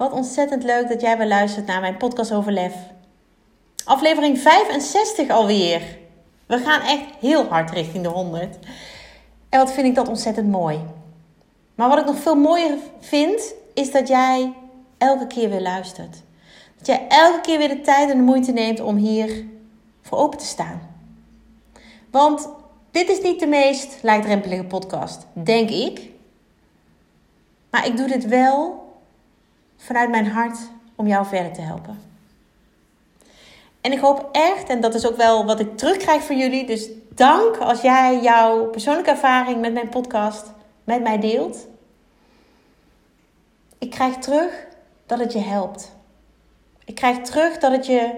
Wat 0.00 0.12
ontzettend 0.12 0.62
leuk 0.62 0.88
dat 0.88 1.00
jij 1.00 1.18
weer 1.18 1.26
luistert 1.26 1.66
naar 1.66 1.80
mijn 1.80 1.96
podcast 1.96 2.32
over 2.32 2.52
lef. 2.52 2.74
Aflevering 3.84 4.38
65 4.38 5.28
alweer. 5.28 5.98
We 6.46 6.58
gaan 6.58 6.80
echt 6.80 7.04
heel 7.18 7.44
hard 7.44 7.70
richting 7.70 8.02
de 8.02 8.08
100. 8.08 8.58
En 9.48 9.58
wat 9.58 9.72
vind 9.72 9.86
ik 9.86 9.94
dat 9.94 10.08
ontzettend 10.08 10.48
mooi. 10.48 10.80
Maar 11.74 11.88
wat 11.88 11.98
ik 11.98 12.04
nog 12.04 12.18
veel 12.18 12.34
mooier 12.34 12.76
vind, 13.00 13.54
is 13.74 13.90
dat 13.90 14.08
jij 14.08 14.52
elke 14.98 15.26
keer 15.26 15.50
weer 15.50 15.60
luistert. 15.60 16.22
Dat 16.76 16.86
jij 16.86 17.06
elke 17.08 17.40
keer 17.40 17.58
weer 17.58 17.68
de 17.68 17.80
tijd 17.80 18.10
en 18.10 18.16
de 18.16 18.22
moeite 18.22 18.52
neemt 18.52 18.80
om 18.80 18.96
hier 18.96 19.44
voor 20.02 20.18
open 20.18 20.38
te 20.38 20.46
staan. 20.46 20.80
Want 22.10 22.48
dit 22.90 23.08
is 23.08 23.20
niet 23.20 23.40
de 23.40 23.46
meest 23.46 23.98
laagdrempelige 24.02 24.64
podcast, 24.64 25.26
denk 25.32 25.70
ik. 25.70 26.08
Maar 27.70 27.86
ik 27.86 27.96
doe 27.96 28.08
dit 28.08 28.26
wel 28.26 28.79
vanuit 29.80 30.10
mijn 30.10 30.26
hart 30.26 30.58
om 30.94 31.06
jou 31.06 31.26
verder 31.26 31.52
te 31.52 31.60
helpen. 31.60 32.00
En 33.80 33.92
ik 33.92 33.98
hoop 33.98 34.28
echt, 34.32 34.68
en 34.68 34.80
dat 34.80 34.94
is 34.94 35.06
ook 35.06 35.16
wel 35.16 35.44
wat 35.44 35.60
ik 35.60 35.76
terugkrijg 35.76 36.22
van 36.22 36.38
jullie. 36.38 36.66
Dus 36.66 36.88
dank 37.14 37.56
als 37.56 37.80
jij 37.80 38.20
jouw 38.20 38.66
persoonlijke 38.66 39.10
ervaring 39.10 39.60
met 39.60 39.72
mijn 39.72 39.88
podcast 39.88 40.52
met 40.84 41.02
mij 41.02 41.18
deelt. 41.18 41.66
Ik 43.78 43.90
krijg 43.90 44.16
terug 44.16 44.66
dat 45.06 45.18
het 45.18 45.32
je 45.32 45.38
helpt. 45.38 45.92
Ik 46.84 46.94
krijg 46.94 47.18
terug 47.18 47.58
dat 47.58 47.72
het 47.72 47.86
je 47.86 48.12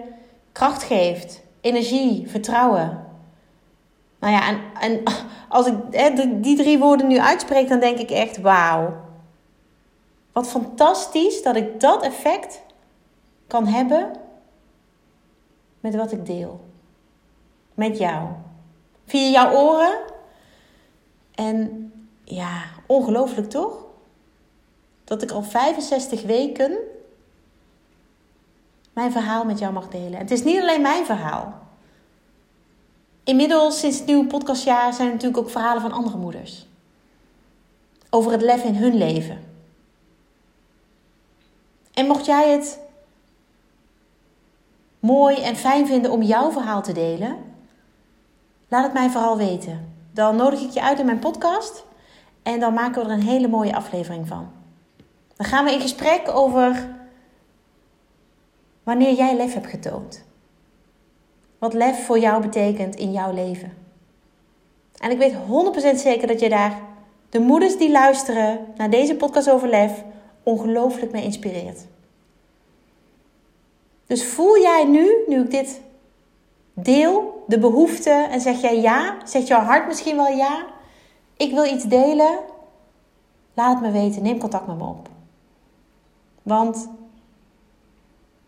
kracht 0.52 0.82
geeft, 0.82 1.42
energie, 1.60 2.28
vertrouwen. 2.28 3.06
Nou 4.20 4.32
ja, 4.32 4.48
en, 4.48 4.60
en 4.80 5.02
als 5.48 5.66
ik 5.66 5.74
die 6.42 6.56
drie 6.56 6.78
woorden 6.78 7.06
nu 7.06 7.18
uitspreek, 7.18 7.68
dan 7.68 7.80
denk 7.80 7.98
ik 7.98 8.10
echt: 8.10 8.40
wauw. 8.40 8.94
Wat 10.32 10.48
fantastisch 10.48 11.42
dat 11.42 11.56
ik 11.56 11.80
dat 11.80 12.02
effect 12.02 12.62
kan 13.46 13.66
hebben 13.66 14.12
met 15.80 15.94
wat 15.94 16.12
ik 16.12 16.26
deel. 16.26 16.60
Met 17.74 17.98
jou. 17.98 18.28
Via 19.06 19.30
jouw 19.30 19.54
oren. 19.54 19.98
En 21.34 21.92
ja, 22.24 22.62
ongelooflijk 22.86 23.50
toch? 23.50 23.84
Dat 25.04 25.22
ik 25.22 25.30
al 25.30 25.42
65 25.42 26.22
weken 26.22 26.78
mijn 28.92 29.12
verhaal 29.12 29.44
met 29.44 29.58
jou 29.58 29.72
mag 29.72 29.88
delen. 29.88 30.18
het 30.18 30.30
is 30.30 30.44
niet 30.44 30.60
alleen 30.60 30.82
mijn 30.82 31.04
verhaal. 31.04 31.60
Inmiddels, 33.24 33.78
sinds 33.78 33.98
het 33.98 34.06
nieuwe 34.06 34.26
podcastjaar, 34.26 34.92
zijn 34.92 35.06
er 35.06 35.14
natuurlijk 35.14 35.42
ook 35.42 35.50
verhalen 35.50 35.82
van 35.82 35.92
andere 35.92 36.16
moeders. 36.16 36.66
Over 38.10 38.32
het 38.32 38.42
lef 38.42 38.64
in 38.64 38.74
hun 38.74 38.94
leven. 38.94 39.51
En 42.02 42.08
mocht 42.08 42.26
jij 42.26 42.50
het 42.50 42.78
mooi 45.00 45.36
en 45.42 45.56
fijn 45.56 45.86
vinden 45.86 46.10
om 46.10 46.22
jouw 46.22 46.50
verhaal 46.50 46.82
te 46.82 46.92
delen, 46.92 47.36
laat 48.68 48.84
het 48.84 48.92
mij 48.92 49.10
vooral 49.10 49.36
weten. 49.36 49.94
Dan 50.12 50.36
nodig 50.36 50.60
ik 50.60 50.70
je 50.70 50.82
uit 50.82 50.98
in 50.98 51.06
mijn 51.06 51.18
podcast 51.18 51.84
en 52.42 52.60
dan 52.60 52.74
maken 52.74 53.02
we 53.02 53.08
er 53.08 53.14
een 53.14 53.22
hele 53.26 53.48
mooie 53.48 53.74
aflevering 53.74 54.28
van. 54.28 54.50
Dan 55.36 55.46
gaan 55.46 55.64
we 55.64 55.72
in 55.72 55.80
gesprek 55.80 56.28
over 56.28 56.88
wanneer 58.82 59.14
jij 59.14 59.36
lef 59.36 59.54
hebt 59.54 59.66
getoond. 59.66 60.24
Wat 61.58 61.74
lef 61.74 62.06
voor 62.06 62.18
jou 62.18 62.42
betekent 62.42 62.94
in 62.94 63.12
jouw 63.12 63.32
leven. 63.32 63.72
En 64.98 65.10
ik 65.10 65.18
weet 65.18 65.34
100% 65.94 65.96
zeker 65.96 66.26
dat 66.26 66.40
je 66.40 66.48
daar 66.48 66.80
de 67.30 67.40
moeders 67.40 67.76
die 67.76 67.90
luisteren 67.90 68.66
naar 68.76 68.90
deze 68.90 69.14
podcast 69.16 69.50
over 69.50 69.68
lef 69.68 70.04
ongelooflijk 70.42 71.12
mee 71.12 71.24
inspireert. 71.24 71.90
Dus 74.12 74.24
voel 74.24 74.60
jij 74.60 74.84
nu, 74.84 75.24
nu 75.26 75.42
ik 75.42 75.50
dit 75.50 75.80
deel, 76.74 77.44
de 77.46 77.58
behoefte 77.58 78.10
en 78.10 78.40
zeg 78.40 78.60
jij 78.60 78.80
ja? 78.80 79.16
Zegt 79.24 79.46
jouw 79.46 79.60
hart 79.60 79.86
misschien 79.86 80.16
wel 80.16 80.26
ja? 80.26 80.66
Ik 81.36 81.52
wil 81.52 81.64
iets 81.64 81.84
delen? 81.84 82.38
Laat 83.54 83.72
het 83.72 83.82
me 83.82 83.90
weten. 83.90 84.22
Neem 84.22 84.38
contact 84.38 84.66
met 84.66 84.78
me 84.78 84.84
op. 84.84 85.08
Want, 86.42 86.88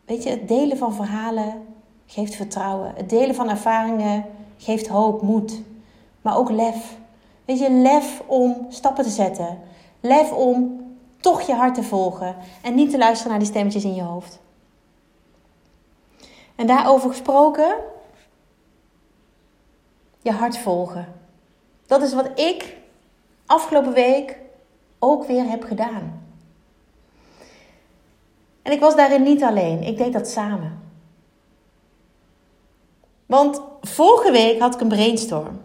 weet 0.04 0.22
je, 0.22 0.30
het 0.30 0.48
delen 0.48 0.76
van 0.76 0.94
verhalen 0.94 1.66
geeft 2.06 2.34
vertrouwen. 2.34 2.92
Het 2.96 3.10
delen 3.10 3.34
van 3.34 3.48
ervaringen 3.48 4.24
geeft 4.56 4.88
hoop, 4.88 5.22
moed. 5.22 5.60
Maar 6.22 6.36
ook 6.36 6.50
lef. 6.50 6.96
Weet 7.44 7.58
je, 7.58 7.70
lef 7.70 8.22
om 8.26 8.66
stappen 8.68 9.04
te 9.04 9.10
zetten. 9.10 9.58
Lef 10.00 10.32
om 10.32 10.80
toch 11.20 11.42
je 11.42 11.54
hart 11.54 11.74
te 11.74 11.82
volgen 11.82 12.36
en 12.62 12.74
niet 12.74 12.90
te 12.90 12.98
luisteren 12.98 13.30
naar 13.30 13.40
die 13.40 13.48
stemmetjes 13.48 13.84
in 13.84 13.94
je 13.94 14.02
hoofd. 14.02 14.42
En 16.54 16.66
daarover 16.66 17.10
gesproken, 17.10 17.76
je 20.22 20.30
hart 20.30 20.58
volgen. 20.58 21.14
Dat 21.86 22.02
is 22.02 22.14
wat 22.14 22.38
ik 22.38 22.76
afgelopen 23.46 23.92
week 23.92 24.38
ook 24.98 25.26
weer 25.26 25.48
heb 25.48 25.64
gedaan. 25.64 26.22
En 28.62 28.72
ik 28.72 28.80
was 28.80 28.96
daarin 28.96 29.22
niet 29.22 29.42
alleen, 29.42 29.82
ik 29.82 29.96
deed 29.96 30.12
dat 30.12 30.28
samen. 30.28 30.82
Want 33.26 33.60
vorige 33.80 34.30
week 34.30 34.60
had 34.60 34.74
ik 34.74 34.80
een 34.80 34.88
brainstorm. 34.88 35.60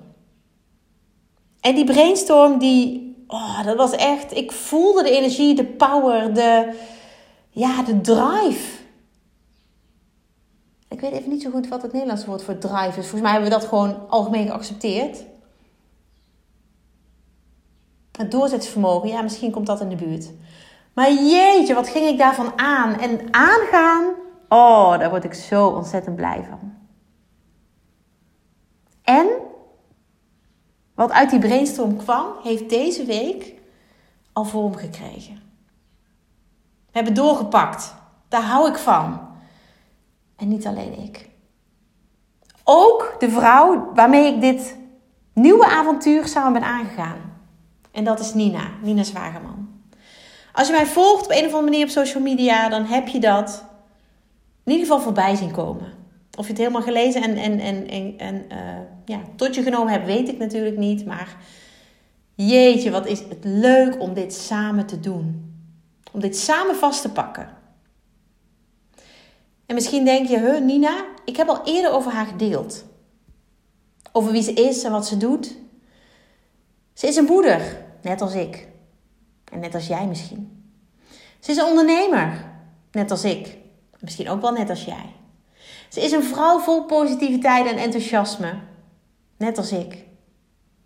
En 1.60 1.76
die 1.76 1.86
brainstorm 1.86 2.58
die 2.58 3.10
oh, 3.30 3.64
dat 3.64 3.76
was 3.76 3.92
echt, 3.92 4.36
ik 4.36 4.52
voelde 4.52 5.04
de 5.04 5.10
energie, 5.12 5.56
de 5.56 5.66
power, 5.66 6.34
de, 6.34 6.74
ja, 7.50 7.84
de 7.84 8.02
drive. 8.02 8.78
Ik 11.00 11.10
weet 11.10 11.20
even 11.20 11.32
niet 11.32 11.42
zo 11.42 11.50
goed 11.50 11.68
wat 11.68 11.82
het 11.82 11.92
Nederlandse 11.92 12.26
woord 12.26 12.44
voor 12.44 12.58
drive 12.58 12.88
is. 12.88 12.94
Volgens 12.94 13.22
mij 13.22 13.32
hebben 13.32 13.50
we 13.50 13.56
dat 13.56 13.68
gewoon 13.68 14.10
algemeen 14.10 14.48
geaccepteerd. 14.48 15.26
Het 18.12 18.32
doorzettingsvermogen, 18.32 19.10
ja, 19.10 19.22
misschien 19.22 19.52
komt 19.52 19.66
dat 19.66 19.82
in 19.82 19.90
de 19.90 19.96
buurt. 19.96 20.32
Maar 20.94 21.12
jeetje, 21.12 21.74
wat 21.74 21.90
ging 21.90 22.08
ik 22.08 22.18
daarvan 22.18 22.60
aan? 22.60 23.00
En 23.00 23.34
aangaan, 23.34 24.14
oh, 24.50 25.00
daar 25.00 25.10
word 25.10 25.24
ik 25.24 25.34
zo 25.34 25.68
ontzettend 25.68 26.16
blij 26.16 26.46
van. 26.50 26.74
En 29.04 29.28
wat 30.96 31.12
uit 31.12 31.30
die 31.30 31.40
brainstorm 31.40 31.98
kwam, 31.98 32.26
heeft 32.44 32.70
deze 32.70 33.06
week 33.06 33.54
al 34.34 34.46
vorm 34.46 34.76
gekregen. 34.76 35.42
We 36.86 36.92
hebben 36.92 37.14
doorgepakt. 37.14 37.96
Daar 38.28 38.44
hou 38.44 38.70
ik 38.70 38.78
van. 38.78 39.29
En 40.40 40.48
niet 40.48 40.68
alleen 40.68 41.00
ik. 41.00 41.30
Ook 42.64 43.16
de 43.20 43.30
vrouw 43.30 43.92
waarmee 43.94 44.34
ik 44.34 44.42
dit 44.42 44.78
nieuwe 45.34 45.66
avontuur 45.66 46.28
samen 46.28 46.54
ben 46.54 46.70
aangegaan. 46.70 47.18
En 47.92 48.04
dat 48.04 48.20
is 48.20 48.34
Nina, 48.34 48.72
Nina 48.82 49.04
Zwageman. 49.04 49.70
Als 50.54 50.68
je 50.68 50.74
mij 50.74 50.86
volgt 50.86 51.24
op 51.24 51.32
een 51.32 51.46
of 51.46 51.54
andere 51.54 51.64
manier 51.64 51.84
op 51.84 51.90
social 51.90 52.24
media, 52.24 52.70
dan 52.70 52.86
heb 52.86 53.08
je 53.08 53.20
dat 53.20 53.66
in 54.64 54.72
ieder 54.72 54.88
geval 54.88 55.02
voorbij 55.02 55.36
zien 55.36 55.52
komen. 55.52 55.94
Of 56.38 56.46
je 56.46 56.52
het 56.52 56.62
helemaal 56.62 56.82
gelezen 56.82 57.24
en, 57.24 57.36
en, 57.36 57.60
en, 57.60 57.88
en, 57.88 58.18
en 58.18 58.46
uh, 58.52 58.58
ja, 59.06 59.20
tot 59.36 59.56
je 59.56 59.64
genomen 59.64 59.92
hebt, 59.94 60.06
weet 60.06 60.30
ik 60.30 60.38
natuurlijk 60.38 60.78
niet. 60.78 61.06
Maar 61.06 61.36
jeetje, 62.36 62.92
wat 62.92 63.08
is 63.08 63.20
het 63.20 63.44
leuk 63.44 64.02
om 64.02 64.14
dit 64.14 64.34
samen 64.34 64.86
te 64.86 65.00
doen. 65.00 65.54
Om 66.12 66.20
dit 66.20 66.38
samen 66.38 66.76
vast 66.76 67.02
te 67.02 67.12
pakken. 67.12 67.58
En 69.70 69.76
misschien 69.76 70.06
denk 70.06 70.28
je, 70.28 70.40
huh, 70.40 70.62
Nina, 70.62 71.06
ik 71.26 71.38
heb 71.38 71.48
al 71.48 71.66
eerder 71.66 71.92
over 71.92 72.12
haar 72.12 72.26
gedeeld. 72.26 72.86
Over 74.12 74.32
wie 74.32 74.42
ze 74.42 74.54
is 74.54 74.84
en 74.84 74.92
wat 74.92 75.08
ze 75.08 75.18
doet. 75.18 75.56
Ze 76.94 77.08
is 77.08 77.16
een 77.16 77.26
moeder, 77.26 77.86
net 78.02 78.22
als 78.22 78.34
ik. 78.34 78.68
En 79.52 79.60
net 79.60 79.74
als 79.74 79.88
jij 79.88 80.08
misschien. 80.08 80.72
Ze 81.40 81.52
is 81.52 81.58
een 81.58 81.66
ondernemer, 81.66 82.52
net 82.92 83.12
als 83.12 83.24
ik. 83.24 83.58
Misschien 84.00 84.30
ook 84.30 84.42
wel 84.42 84.52
net 84.52 84.70
als 84.70 84.86
jij. 84.86 85.14
Ze 85.90 86.02
is 86.02 86.12
een 86.12 86.24
vrouw 86.24 86.60
vol 86.60 86.86
positiviteit 86.86 87.66
en 87.66 87.78
enthousiasme. 87.78 88.60
Net 89.38 89.58
als 89.58 89.72
ik. 89.72 90.06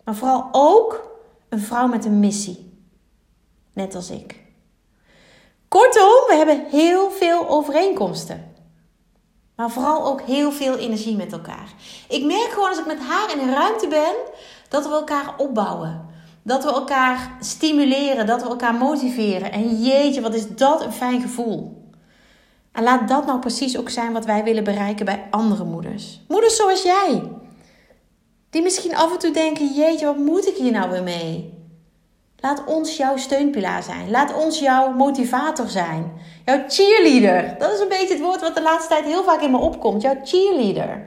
Maar 0.04 0.14
vooral 0.14 0.48
ook 0.52 1.18
een 1.48 1.60
vrouw 1.60 1.86
met 1.86 2.04
een 2.04 2.20
missie. 2.20 2.82
Net 3.72 3.94
als 3.94 4.10
ik. 4.10 4.42
Kortom, 5.68 6.26
we 6.26 6.34
hebben 6.36 6.66
heel 6.70 7.10
veel 7.10 7.48
overeenkomsten. 7.48 8.52
Maar 9.56 9.70
vooral 9.70 10.06
ook 10.06 10.20
heel 10.20 10.52
veel 10.52 10.76
energie 10.76 11.16
met 11.16 11.32
elkaar. 11.32 11.72
Ik 12.08 12.24
merk 12.24 12.50
gewoon 12.52 12.68
als 12.68 12.78
ik 12.78 12.86
met 12.86 12.98
haar 12.98 13.32
in 13.32 13.38
een 13.38 13.54
ruimte 13.54 13.88
ben, 13.88 14.14
dat 14.68 14.86
we 14.86 14.92
elkaar 14.92 15.34
opbouwen. 15.36 16.12
Dat 16.42 16.64
we 16.64 16.70
elkaar 16.70 17.36
stimuleren, 17.40 18.26
dat 18.26 18.42
we 18.42 18.48
elkaar 18.48 18.74
motiveren. 18.74 19.52
En 19.52 19.82
jeetje, 19.82 20.20
wat 20.20 20.34
is 20.34 20.48
dat 20.48 20.84
een 20.84 20.92
fijn 20.92 21.20
gevoel. 21.20 21.82
En 22.72 22.82
laat 22.82 23.08
dat 23.08 23.26
nou 23.26 23.38
precies 23.38 23.78
ook 23.78 23.90
zijn 23.90 24.12
wat 24.12 24.24
wij 24.24 24.44
willen 24.44 24.64
bereiken 24.64 25.04
bij 25.04 25.26
andere 25.30 25.64
moeders. 25.64 26.20
Moeders 26.28 26.56
zoals 26.56 26.82
jij. 26.82 27.22
Die 28.50 28.62
misschien 28.62 28.96
af 28.96 29.12
en 29.12 29.18
toe 29.18 29.30
denken: 29.30 29.74
jeetje, 29.74 30.06
wat 30.06 30.16
moet 30.16 30.48
ik 30.48 30.56
hier 30.56 30.72
nou 30.72 30.90
weer 30.90 31.02
mee? 31.02 31.63
Laat 32.44 32.64
ons 32.64 32.96
jouw 32.96 33.16
steunpilaar 33.16 33.82
zijn. 33.82 34.10
Laat 34.10 34.34
ons 34.34 34.58
jouw 34.58 34.92
motivator 34.92 35.68
zijn. 35.68 36.12
Jouw 36.44 36.64
cheerleader. 36.68 37.58
Dat 37.58 37.72
is 37.72 37.80
een 37.80 37.88
beetje 37.88 38.14
het 38.14 38.22
woord 38.22 38.40
wat 38.40 38.54
de 38.54 38.62
laatste 38.62 38.88
tijd 38.88 39.04
heel 39.04 39.24
vaak 39.24 39.40
in 39.40 39.50
me 39.50 39.56
opkomt. 39.56 40.02
Jouw 40.02 40.16
cheerleader. 40.22 41.06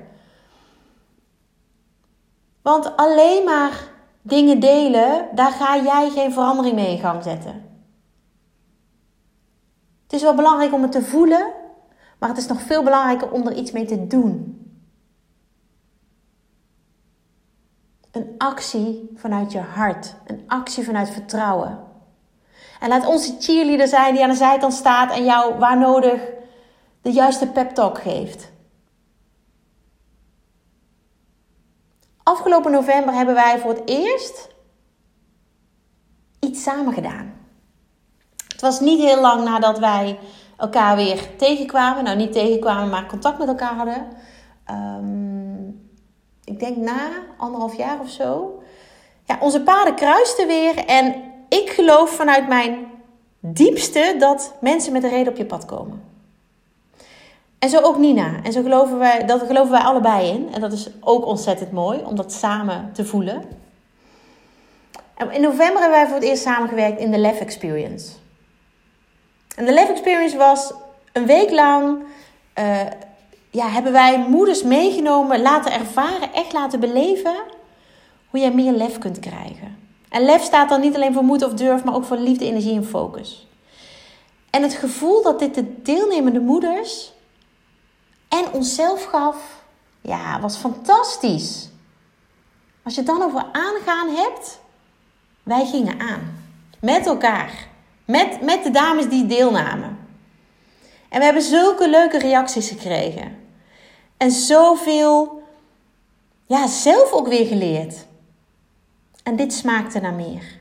Want 2.61 2.95
alleen 2.95 3.43
maar 3.43 3.89
dingen 4.21 4.59
delen, 4.59 5.27
daar 5.35 5.51
ga 5.51 5.81
jij 5.81 6.09
geen 6.09 6.31
verandering 6.31 6.75
mee 6.75 6.91
in 6.91 6.99
gang 6.99 7.23
zetten. 7.23 7.81
Het 10.03 10.13
is 10.13 10.21
wel 10.21 10.35
belangrijk 10.35 10.73
om 10.73 10.81
het 10.81 10.91
te 10.91 11.03
voelen, 11.03 11.53
maar 12.19 12.29
het 12.29 12.37
is 12.37 12.47
nog 12.47 12.61
veel 12.61 12.83
belangrijker 12.83 13.31
om 13.31 13.47
er 13.47 13.53
iets 13.53 13.71
mee 13.71 13.85
te 13.85 14.07
doen. 14.07 14.56
Een 18.11 18.35
actie 18.37 19.09
vanuit 19.15 19.51
je 19.51 19.59
hart, 19.59 20.15
een 20.25 20.43
actie 20.47 20.83
vanuit 20.83 21.09
vertrouwen. 21.09 21.79
En 22.79 22.89
laat 22.89 23.05
onze 23.05 23.35
cheerleader 23.39 23.87
zijn 23.87 24.13
die 24.13 24.23
aan 24.23 24.29
de 24.29 24.35
zijkant 24.35 24.73
staat 24.73 25.11
en 25.11 25.25
jou 25.25 25.57
waar 25.59 25.77
nodig 25.77 26.21
de 27.01 27.11
juiste 27.11 27.47
pep 27.47 27.69
talk 27.69 28.01
geeft. 28.01 28.51
Afgelopen 32.23 32.71
november 32.71 33.13
hebben 33.13 33.35
wij 33.35 33.59
voor 33.59 33.69
het 33.69 33.81
eerst 33.85 34.49
iets 36.39 36.63
samen 36.63 36.93
gedaan. 36.93 37.33
Het 38.47 38.61
was 38.61 38.79
niet 38.79 38.99
heel 38.99 39.21
lang 39.21 39.43
nadat 39.43 39.79
wij 39.79 40.19
elkaar 40.57 40.95
weer 40.95 41.35
tegenkwamen. 41.37 42.03
Nou, 42.03 42.17
niet 42.17 42.31
tegenkwamen, 42.31 42.89
maar 42.89 43.05
contact 43.05 43.37
met 43.37 43.47
elkaar 43.47 43.75
hadden. 43.75 44.07
Um, 44.71 45.86
ik 46.47 46.59
denk 46.59 46.77
na 46.77 47.09
anderhalf 47.37 47.77
jaar 47.77 47.99
of 47.99 48.09
zo. 48.09 48.61
Ja, 49.23 49.37
onze 49.39 49.61
paden 49.61 49.95
kruisten 49.95 50.47
weer. 50.47 50.85
En 50.85 51.23
ik 51.49 51.69
geloof 51.69 52.09
vanuit 52.09 52.47
mijn 52.47 52.87
diepste 53.39 54.15
dat 54.19 54.53
mensen 54.61 54.91
met 54.91 55.03
een 55.03 55.09
reden 55.09 55.31
op 55.31 55.37
je 55.37 55.45
pad 55.45 55.65
komen. 55.65 56.03
En 57.59 57.69
zo 57.69 57.79
ook 57.79 57.97
Nina. 57.97 58.43
En 58.43 58.51
zo 58.51 58.61
geloven 58.61 58.97
wij, 58.97 59.25
dat 59.25 59.41
geloven 59.41 59.71
wij 59.71 59.81
allebei 59.81 60.29
in. 60.29 60.53
En 60.53 60.61
dat 60.61 60.71
is 60.73 60.89
ook 60.99 61.25
ontzettend 61.25 61.71
mooi 61.71 62.01
om 62.05 62.15
dat 62.15 62.31
samen 62.31 62.89
te 62.93 63.05
voelen. 63.05 63.43
En 65.15 65.31
in 65.31 65.41
november 65.41 65.81
hebben 65.81 65.99
wij 65.99 66.05
voor 66.05 66.15
het 66.15 66.23
eerst 66.25 66.43
samengewerkt 66.43 66.99
in 66.99 67.11
de 67.11 67.17
Lef 67.17 67.39
Experience. 67.39 68.11
En 69.55 69.65
de 69.65 69.73
Lef 69.73 69.89
Experience 69.89 70.37
was 70.37 70.73
een 71.13 71.25
week 71.25 71.51
lang. 71.51 72.03
Uh, 72.59 72.81
ja, 73.57 73.67
hebben 73.69 73.91
wij 73.91 74.25
moeders 74.29 74.63
meegenomen, 74.63 75.41
laten 75.41 75.71
ervaren, 75.71 76.33
echt 76.33 76.53
laten 76.53 76.79
beleven 76.79 77.35
hoe 78.29 78.39
jij 78.39 78.53
meer 78.53 78.71
lef 78.71 78.97
kunt 78.97 79.19
krijgen. 79.19 79.77
En 80.09 80.25
lef 80.25 80.43
staat 80.43 80.69
dan 80.69 80.81
niet 80.81 80.95
alleen 80.95 81.13
voor 81.13 81.23
moed 81.23 81.43
of 81.43 81.53
durf, 81.53 81.83
maar 81.83 81.95
ook 81.95 82.05
voor 82.05 82.17
liefde, 82.17 82.45
energie 82.45 82.75
en 82.75 82.85
focus. 82.85 83.47
En 84.49 84.61
het 84.61 84.73
gevoel 84.73 85.23
dat 85.23 85.39
dit 85.39 85.55
de 85.55 85.81
deelnemende 85.81 86.39
moeders 86.39 87.13
en 88.27 88.45
onszelf 88.51 89.03
gaf, 89.03 89.63
ja, 90.01 90.39
was 90.39 90.57
fantastisch. 90.57 91.69
Als 92.83 92.93
je 92.93 93.01
het 93.01 93.09
dan 93.09 93.21
over 93.21 93.45
aangaan 93.51 94.09
hebt, 94.09 94.59
wij 95.43 95.65
gingen 95.65 95.99
aan. 95.99 96.45
Met 96.81 97.05
elkaar. 97.05 97.67
Met, 98.05 98.41
met 98.41 98.63
de 98.63 98.71
dames 98.71 99.09
die 99.09 99.25
deelnamen. 99.25 99.97
En 101.09 101.19
we 101.19 101.25
hebben 101.25 101.43
zulke 101.43 101.89
leuke 101.89 102.17
reacties 102.17 102.67
gekregen. 102.69 103.46
En 104.17 104.31
zoveel, 104.31 105.41
ja, 106.45 106.67
zelf 106.67 107.11
ook 107.11 107.27
weer 107.27 107.45
geleerd. 107.45 108.05
En 109.23 109.35
dit 109.35 109.53
smaakte 109.53 109.99
naar 109.99 110.13
meer. 110.13 110.59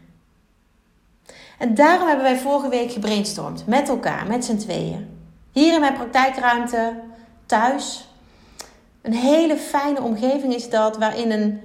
En 1.58 1.74
daarom 1.74 2.06
hebben 2.06 2.24
wij 2.24 2.38
vorige 2.38 2.68
week 2.68 2.90
gebrainstormd 2.90 3.66
met 3.66 3.88
elkaar, 3.88 4.26
met 4.26 4.44
z'n 4.44 4.56
tweeën. 4.56 5.08
Hier 5.52 5.74
in 5.74 5.80
mijn 5.80 5.94
praktijkruimte, 5.94 7.00
thuis. 7.46 8.08
Een 9.02 9.14
hele 9.14 9.56
fijne 9.56 10.02
omgeving 10.02 10.54
is 10.54 10.70
dat, 10.70 10.96
waarin 10.96 11.30
een 11.30 11.60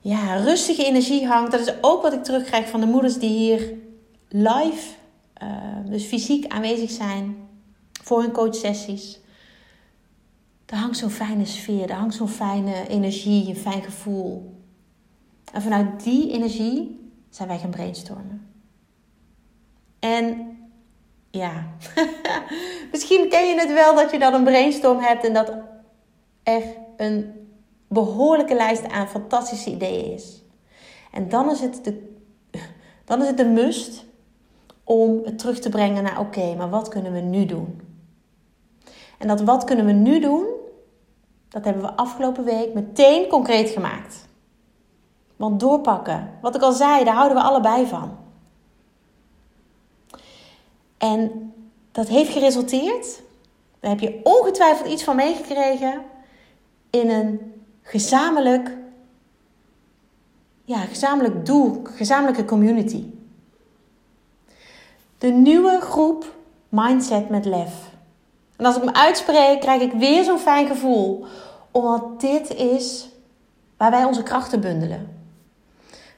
ja, 0.00 0.34
rustige 0.36 0.84
energie 0.84 1.26
hangt. 1.26 1.50
Dat 1.52 1.60
is 1.60 1.72
ook 1.80 2.02
wat 2.02 2.12
ik 2.12 2.24
terugkrijg 2.24 2.68
van 2.68 2.80
de 2.80 2.86
moeders 2.86 3.18
die 3.18 3.30
hier 3.30 3.72
live, 4.28 4.94
uh, 5.42 5.48
dus 5.84 6.04
fysiek 6.04 6.52
aanwezig 6.52 6.90
zijn 6.90 7.48
voor 8.02 8.20
hun 8.20 8.32
coachsessies. 8.32 9.18
Er 10.68 10.76
hangt 10.76 10.96
zo'n 10.96 11.10
fijne 11.10 11.44
sfeer, 11.44 11.90
er 11.90 11.96
hangt 11.96 12.14
zo'n 12.14 12.28
fijne 12.28 12.88
energie, 12.88 13.48
een 13.48 13.56
fijn 13.56 13.82
gevoel. 13.82 14.54
En 15.52 15.62
vanuit 15.62 16.04
die 16.04 16.32
energie 16.32 17.10
zijn 17.30 17.48
wij 17.48 17.58
gaan 17.58 17.70
brainstormen. 17.70 18.52
En 19.98 20.56
ja, 21.30 21.66
misschien 22.92 23.28
ken 23.28 23.48
je 23.48 23.60
het 23.60 23.72
wel 23.72 23.94
dat 23.94 24.10
je 24.10 24.18
dan 24.18 24.34
een 24.34 24.44
brainstorm 24.44 24.98
hebt 24.98 25.24
en 25.24 25.32
dat 25.32 25.52
er 26.42 26.62
een 26.96 27.32
behoorlijke 27.88 28.54
lijst 28.54 28.88
aan 28.88 29.08
fantastische 29.08 29.70
ideeën 29.70 30.12
is. 30.12 30.42
En 31.12 31.28
dan 31.28 31.50
is 31.50 31.60
het 31.60 31.84
de, 31.84 32.16
dan 33.04 33.20
is 33.20 33.26
het 33.26 33.36
de 33.36 33.48
must 33.48 34.04
om 34.84 35.20
het 35.24 35.38
terug 35.38 35.58
te 35.58 35.68
brengen 35.68 36.02
naar 36.02 36.20
oké, 36.20 36.54
maar 36.54 36.70
wat 36.70 36.88
kunnen 36.88 37.12
we 37.12 37.20
nu 37.20 37.46
doen? 37.46 37.80
En 39.18 39.28
dat 39.28 39.40
wat 39.40 39.64
kunnen 39.64 39.86
we 39.86 39.92
nu 39.92 40.20
doen, 40.20 40.56
dat 41.62 41.72
hebben 41.72 41.90
we 41.90 42.02
afgelopen 42.02 42.44
week 42.44 42.74
meteen 42.74 43.28
concreet 43.28 43.70
gemaakt. 43.70 44.28
Want 45.36 45.60
doorpakken, 45.60 46.30
wat 46.40 46.54
ik 46.54 46.62
al 46.62 46.72
zei, 46.72 47.04
daar 47.04 47.14
houden 47.14 47.36
we 47.36 47.42
allebei 47.42 47.86
van. 47.86 48.16
En 50.98 51.52
dat 51.92 52.08
heeft 52.08 52.32
geresulteerd, 52.32 53.22
daar 53.80 53.90
heb 53.90 54.00
je 54.00 54.20
ongetwijfeld 54.22 54.88
iets 54.88 55.04
van 55.04 55.16
meegekregen, 55.16 56.02
in 56.90 57.10
een 57.10 57.62
gezamenlijk, 57.82 58.76
ja, 60.64 60.78
gezamenlijk 60.78 61.46
doel, 61.46 61.82
gezamenlijke 61.84 62.44
community. 62.44 63.04
De 65.18 65.28
nieuwe 65.28 65.80
groep 65.80 66.34
Mindset 66.68 67.28
met 67.28 67.44
Lef. 67.44 67.72
En 68.56 68.64
als 68.64 68.76
ik 68.76 68.82
hem 68.82 68.94
uitspreek, 68.94 69.60
krijg 69.60 69.82
ik 69.82 69.92
weer 69.92 70.24
zo'n 70.24 70.38
fijn 70.38 70.66
gevoel. 70.66 71.26
Omdat 71.78 72.20
dit 72.20 72.54
is 72.54 73.08
waar 73.76 73.90
wij 73.90 74.04
onze 74.04 74.22
krachten 74.22 74.60
bundelen. 74.60 75.16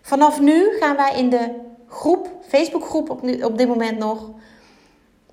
Vanaf 0.01 0.41
nu 0.41 0.77
gaan 0.79 0.97
wij 0.97 1.15
in 1.17 1.31
de 1.31 1.55
groep, 1.89 2.31
Facebookgroep 2.49 3.11
op, 3.11 3.23
op 3.43 3.59
dit 3.59 3.69
moment 3.69 3.99
nog, 3.99 4.31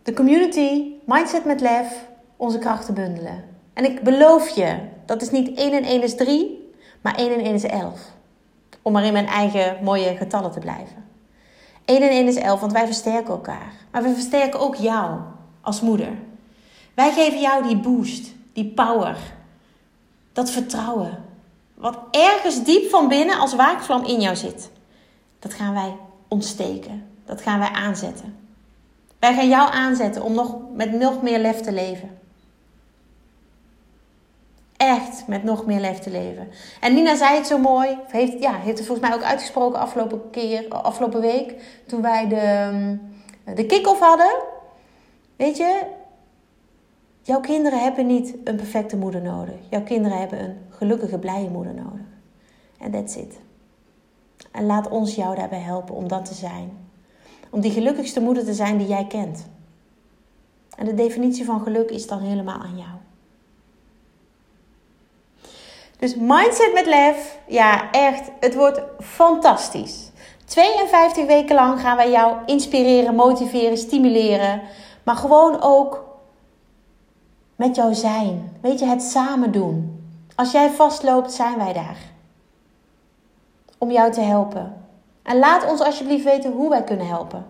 de 0.03 0.13
community 0.13 0.91
Mindset 1.05 1.46
met 1.46 1.62
Lef, 1.62 2.05
onze 2.38 2.57
krachten 2.57 2.93
bundelen. 2.93 3.43
En 3.74 3.86
ik 3.86 4.03
beloof 4.03 4.50
je, 4.50 4.77
dat 5.05 5.22
is 5.22 5.31
niet 5.31 5.57
1 5.57 5.74
en 5.74 5.84
1 5.84 6.03
is 6.03 6.15
3, 6.15 6.72
maar 7.01 7.15
1 7.15 7.34
en 7.34 7.39
1 7.39 7.53
is 7.53 7.63
11. 7.63 8.00
Om 8.81 8.93
maar 8.93 9.03
in 9.03 9.13
mijn 9.13 9.27
eigen 9.27 9.84
mooie 9.84 10.15
getallen 10.15 10.51
te 10.51 10.60
blijven. 10.60 11.05
1 11.86 12.01
en 12.01 12.10
1 12.10 12.27
is 12.27 12.36
11, 12.36 12.60
want 12.60 12.72
wij 12.72 12.86
versterken 12.86 13.34
elkaar. 13.34 13.74
Maar 13.91 14.03
we 14.03 14.13
versterken 14.13 14.60
ook 14.60 14.75
jou 14.75 15.19
als 15.62 15.81
moeder. 15.81 16.12
Wij 16.93 17.12
geven 17.12 17.41
jou 17.41 17.63
die 17.63 17.77
boost, 17.77 18.34
die 18.53 18.65
power, 18.65 19.36
dat 20.38 20.51
vertrouwen. 20.51 21.24
Wat 21.74 21.98
ergens 22.12 22.63
diep 22.63 22.89
van 22.89 23.08
binnen 23.08 23.39
als 23.39 23.56
waakvlam 23.56 24.06
in 24.06 24.22
jou 24.22 24.36
zit. 24.36 24.70
Dat 25.39 25.53
gaan 25.53 25.74
wij 25.74 25.96
ontsteken. 26.27 27.08
Dat 27.25 27.41
gaan 27.41 27.60
wij 27.60 27.70
aanzetten. 27.70 28.38
Wij 29.20 29.34
gaan 29.34 29.48
jou 29.48 29.72
aanzetten 29.72 30.22
om 30.22 30.34
nog, 30.34 30.56
met 30.74 30.91
nog 30.91 31.22
meer 31.22 31.39
lef 31.39 31.62
te 31.62 31.72
leven. 31.72 32.20
Echt 34.77 35.27
met 35.27 35.44
nog 35.44 35.65
meer 35.65 35.79
lef 35.79 36.00
te 36.00 36.10
leven. 36.10 36.48
En 36.79 36.94
Nina 36.94 37.15
zei 37.15 37.36
het 37.36 37.48
zo 37.48 37.58
mooi. 37.58 37.98
Heeft, 38.08 38.41
ja, 38.41 38.53
heeft 38.53 38.77
het 38.77 38.88
volgens 38.88 39.08
mij 39.08 39.17
ook 39.17 39.24
uitgesproken 39.24 39.79
afgelopen, 39.79 40.29
keer, 40.29 40.67
afgelopen 40.67 41.22
week. 41.22 41.53
Toen 41.88 42.01
wij 42.01 42.27
de, 42.27 42.98
de 43.56 43.65
kick-off 43.65 44.00
hadden. 44.00 44.36
Weet 45.36 45.58
je, 45.58 45.82
Jouw 47.27 47.39
kinderen 47.39 47.79
hebben 47.79 48.05
niet 48.05 48.36
een 48.43 48.55
perfecte 48.55 48.98
moeder 48.98 49.22
nodig. 49.22 49.55
Jouw 49.69 49.84
kinderen 49.84 50.19
hebben 50.19 50.39
een 50.39 50.57
gelukkige, 50.69 51.19
blije 51.19 51.50
moeder 51.50 51.74
nodig. 51.74 52.05
En 52.79 52.91
that's 52.91 53.15
it. 53.15 53.39
En 54.51 54.65
laat 54.65 54.89
ons 54.89 55.15
jou 55.15 55.36
daarbij 55.36 55.60
helpen 55.60 55.96
om 55.96 56.07
dat 56.07 56.25
te 56.25 56.34
zijn. 56.34 56.88
Om 57.50 57.62
die 57.62 57.72
gelukkigste 57.72 58.19
moeder 58.19 58.46
te 58.46 58.53
zijn 58.53 58.77
die 58.77 58.88
jij 58.88 59.07
kent. 59.07 59.48
En 60.77 60.86
de 60.86 60.93
definitie 60.93 61.46
van 61.46 61.62
geluk 61.62 61.89
is 61.89 62.07
dan 62.07 62.19
helemaal 62.19 62.60
aan 62.60 62.77
jou. 62.77 62.98
Dus 66.00 66.15
mindset 66.15 66.74
met 66.74 66.86
lef, 66.86 67.39
ja 67.48 67.91
echt, 67.91 68.31
het 68.39 68.55
wordt 68.55 68.81
fantastisch. 69.00 70.12
52 70.46 71.25
weken 71.25 71.55
lang 71.55 71.79
gaan 71.79 71.98
wij 71.98 72.12
jou 72.12 72.38
inspireren, 72.46 73.15
motiveren, 73.15 73.77
stimuleren. 73.77 74.62
Maar 75.03 75.15
gewoon 75.15 75.62
ook 75.62 76.06
met 77.57 77.75
jou 77.75 77.93
zijn. 77.93 78.51
Weet 78.61 78.79
je, 78.79 78.85
het 78.85 79.01
samen 79.01 79.51
doen. 79.51 80.05
Als 80.35 80.51
jij 80.51 80.69
vastloopt, 80.69 81.31
zijn 81.31 81.57
wij 81.57 81.73
daar. 81.73 81.97
Om 83.77 83.91
jou 83.91 84.11
te 84.11 84.21
helpen. 84.21 84.73
En 85.23 85.39
laat 85.39 85.69
ons 85.69 85.81
alsjeblieft 85.81 86.23
weten 86.23 86.51
hoe 86.51 86.69
wij 86.69 86.83
kunnen 86.83 87.07
helpen. 87.07 87.45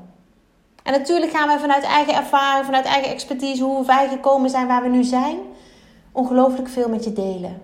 En 0.83 0.93
natuurlijk 0.93 1.31
gaan 1.31 1.47
wij 1.47 1.59
vanuit 1.59 1.83
eigen 1.83 2.15
ervaring, 2.15 2.65
vanuit 2.65 2.85
eigen 2.85 3.11
expertise, 3.11 3.63
hoe 3.63 3.85
wij 3.85 4.07
gekomen 4.07 4.49
zijn 4.49 4.67
waar 4.67 4.81
we 4.81 4.89
nu 4.89 5.03
zijn, 5.03 5.37
ongelooflijk 6.11 6.67
veel 6.67 6.89
met 6.89 7.03
je 7.03 7.13
delen. 7.13 7.61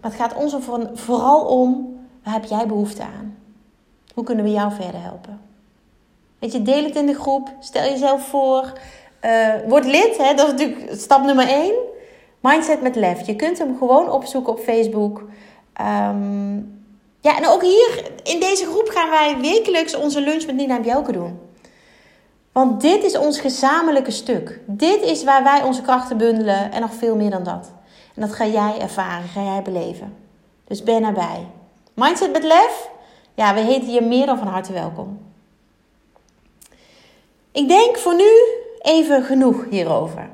Maar 0.00 0.10
het 0.10 0.20
gaat 0.20 0.34
ons 0.34 0.56
vooral 0.94 1.40
om, 1.44 1.98
waar 2.24 2.34
heb 2.34 2.44
jij 2.44 2.66
behoefte 2.66 3.02
aan? 3.02 3.36
Hoe 4.14 4.24
kunnen 4.24 4.44
we 4.44 4.50
jou 4.50 4.72
verder 4.72 5.02
helpen? 5.02 5.40
Weet 6.38 6.52
je, 6.52 6.62
deel 6.62 6.84
het 6.84 6.96
in 6.96 7.06
de 7.06 7.14
groep, 7.14 7.52
stel 7.60 7.82
jezelf 7.82 8.26
voor, 8.26 8.72
uh, 9.24 9.54
word 9.68 9.84
lid, 9.84 10.16
hè? 10.16 10.34
dat 10.34 10.46
is 10.46 10.52
natuurlijk 10.52 11.00
stap 11.00 11.24
nummer 11.24 11.48
1. 11.48 11.72
Mindset 12.40 12.82
met 12.82 12.96
lef. 12.96 13.26
Je 13.26 13.36
kunt 13.36 13.58
hem 13.58 13.76
gewoon 13.78 14.10
opzoeken 14.10 14.52
op 14.52 14.60
Facebook. 14.60 15.22
Um, 15.80 16.82
ja, 17.20 17.36
en 17.36 17.48
ook 17.48 17.62
hier 17.62 18.10
in 18.22 18.40
deze 18.40 18.66
groep 18.66 18.88
gaan 18.88 19.10
wij 19.10 19.36
wekelijks 19.40 19.96
onze 19.96 20.20
lunch 20.20 20.46
met 20.46 20.54
Nina 20.54 20.76
en 20.76 20.82
Bjelke 20.82 21.12
doen. 21.12 21.38
Want 22.52 22.80
dit 22.80 23.04
is 23.04 23.18
ons 23.18 23.40
gezamenlijke 23.40 24.10
stuk. 24.10 24.60
Dit 24.66 25.02
is 25.02 25.24
waar 25.24 25.42
wij 25.42 25.62
onze 25.62 25.82
krachten 25.82 26.16
bundelen 26.16 26.72
en 26.72 26.80
nog 26.80 26.94
veel 26.94 27.16
meer 27.16 27.30
dan 27.30 27.42
dat. 27.42 27.72
En 28.14 28.20
dat 28.20 28.32
ga 28.32 28.46
jij 28.46 28.78
ervaren, 28.80 29.28
ga 29.28 29.42
jij 29.42 29.62
beleven. 29.62 30.16
Dus 30.64 30.82
ben 30.82 31.04
erbij. 31.04 31.46
Mindset 31.94 32.32
met 32.32 32.44
lef? 32.44 32.88
Ja, 33.34 33.54
we 33.54 33.60
heten 33.60 33.92
je 33.92 34.00
meer 34.00 34.26
dan 34.26 34.38
van 34.38 34.46
harte 34.46 34.72
welkom. 34.72 35.18
Ik 37.52 37.68
denk 37.68 37.98
voor 37.98 38.14
nu 38.14 38.30
even 38.84 39.22
genoeg 39.22 39.66
hierover. 39.70 40.30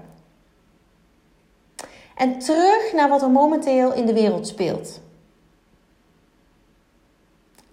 En 2.17 2.39
terug 2.39 2.93
naar 2.93 3.09
wat 3.09 3.23
er 3.23 3.31
momenteel 3.31 3.93
in 3.93 4.07
de 4.07 4.13
wereld 4.13 4.47
speelt. 4.47 5.01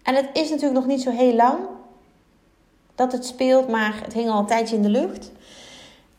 En 0.04 0.16
het 0.16 0.30
is 0.34 0.50
natuurlijk 0.50 0.80
nog 0.80 0.86
niet 0.86 1.02
zo 1.02 1.12
heel 1.12 1.34
lang 1.34 1.60
dat 2.96 3.12
het 3.12 3.26
speelt, 3.26 3.68
maar 3.68 4.02
het 4.04 4.14
hing 4.14 4.30
al 4.30 4.40
een 4.40 4.46
tijdje 4.46 4.76
in 4.76 4.82
de 4.82 4.90
lucht. 4.90 5.32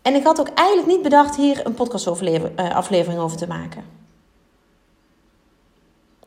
En 0.02 0.14
ik 0.14 0.24
had 0.24 0.40
ook 0.40 0.48
eigenlijk 0.48 0.88
niet 0.88 1.02
bedacht 1.02 1.36
hier 1.36 1.66
een 1.66 1.74
podcastaflevering 1.74 3.16
eh, 3.16 3.24
over 3.24 3.36
te 3.36 3.46
maken. 3.46 3.84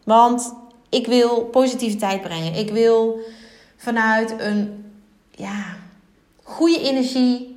Want 0.04 0.54
ik 0.90 1.08
wil 1.08 1.44
positiviteit 1.44 2.22
brengen. 2.22 2.54
Ik 2.54 2.70
wil 2.70 3.20
vanuit 3.78 4.36
een 4.40 4.92
ja, 5.32 5.76
goede 6.44 6.80
energie 6.80 7.51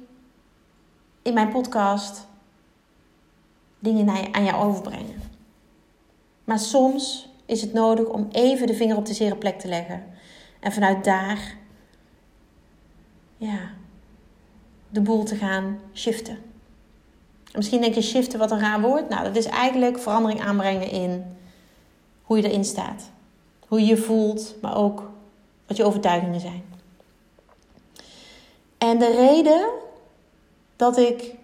in 1.25 1.35
mijn 1.35 1.49
podcast 1.49 2.26
dingen 3.78 4.33
aan 4.33 4.45
jou 4.45 4.64
overbrengen. 4.64 5.23
Maar 6.45 6.59
soms 6.59 7.28
is 7.47 7.61
het 7.61 7.73
nodig 7.73 8.07
om 8.07 8.28
even 8.33 8.66
de 8.66 8.75
vinger 8.75 8.97
op 8.97 9.07
de 9.07 9.14
zere 9.14 9.37
plek 9.37 9.59
te 9.59 9.69
leggen. 9.69 10.04
En 10.61 10.73
vanuit 10.73 11.04
daar 11.04 11.57
ja, 13.37 13.59
de 14.88 15.00
boel 15.00 15.25
te 15.25 15.37
gaan 15.37 15.81
shiften. 15.95 16.38
misschien 17.52 17.81
denk 17.81 17.95
je 17.95 18.02
shiften 18.02 18.38
wat 18.38 18.50
een 18.50 18.61
raar 18.61 18.81
woord. 18.81 19.09
Nou, 19.09 19.25
dat 19.25 19.37
is 19.37 19.47
eigenlijk 19.47 19.99
verandering 19.99 20.40
aanbrengen 20.40 20.90
in 20.90 21.37
hoe 22.23 22.37
je 22.37 22.49
erin 22.49 22.64
staat. 22.64 23.11
Hoe 23.69 23.81
je 23.81 23.87
je 23.87 23.97
voelt, 23.97 24.54
maar 24.62 24.76
ook 24.76 25.11
wat 25.66 25.76
je 25.76 25.85
overtuigingen 25.85 26.40
zijn. 26.40 26.64
En 28.78 28.99
de 28.99 29.11
reden 29.11 29.83
dat 30.76 30.97
ik 30.97 31.35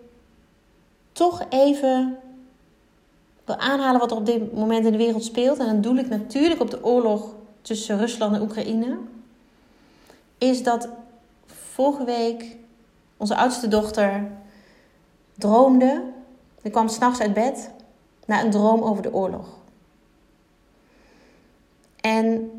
toch 1.13 1.47
even 1.49 2.19
wil 3.45 3.57
aanhalen 3.57 4.01
wat 4.01 4.11
er 4.11 4.17
op 4.17 4.27
dit 4.27 4.55
moment 4.55 4.85
in 4.85 4.93
de 4.93 4.99
wereld 4.99 5.25
speelt. 5.25 5.59
En 5.59 5.67
dan 5.67 5.81
doe 5.81 5.99
ik 5.99 6.09
natuurlijk 6.09 6.61
op 6.61 6.71
de 6.71 6.85
oorlog 6.85 7.35
tussen 7.63 7.99
Rusland 7.99 8.35
en 8.35 8.43
Oekraïne. 8.43 8.99
Is 10.39 10.63
dat 10.63 10.89
vorige 11.47 12.05
week 12.05 12.57
onze 13.17 13.37
oudste 13.37 13.69
dochter 13.69 14.31
droomde. 15.35 16.03
Die 16.63 16.71
kwam 16.71 16.89
s'nachts 16.89 17.21
uit 17.21 17.35
bed 17.35 17.71
na 18.27 18.45
een 18.45 18.51
droom 18.51 18.83
over 18.83 19.03
de 19.03 19.13
oorlog. 19.13 19.47
En 22.01 22.51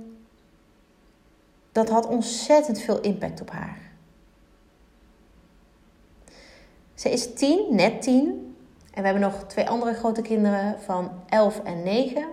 dat 1.71 1.89
had 1.89 2.07
ontzettend 2.07 2.79
veel 2.79 2.99
impact 2.99 3.41
op 3.41 3.51
haar. 3.51 3.90
Ze 7.01 7.09
is 7.11 7.33
tien, 7.33 7.65
net 7.69 8.01
tien. 8.01 8.55
En 8.93 9.01
we 9.01 9.07
hebben 9.07 9.21
nog 9.21 9.43
twee 9.47 9.69
andere 9.69 9.93
grote 9.93 10.21
kinderen 10.21 10.81
van 10.81 11.11
11 11.29 11.61
en 11.63 11.83
9. 11.83 12.25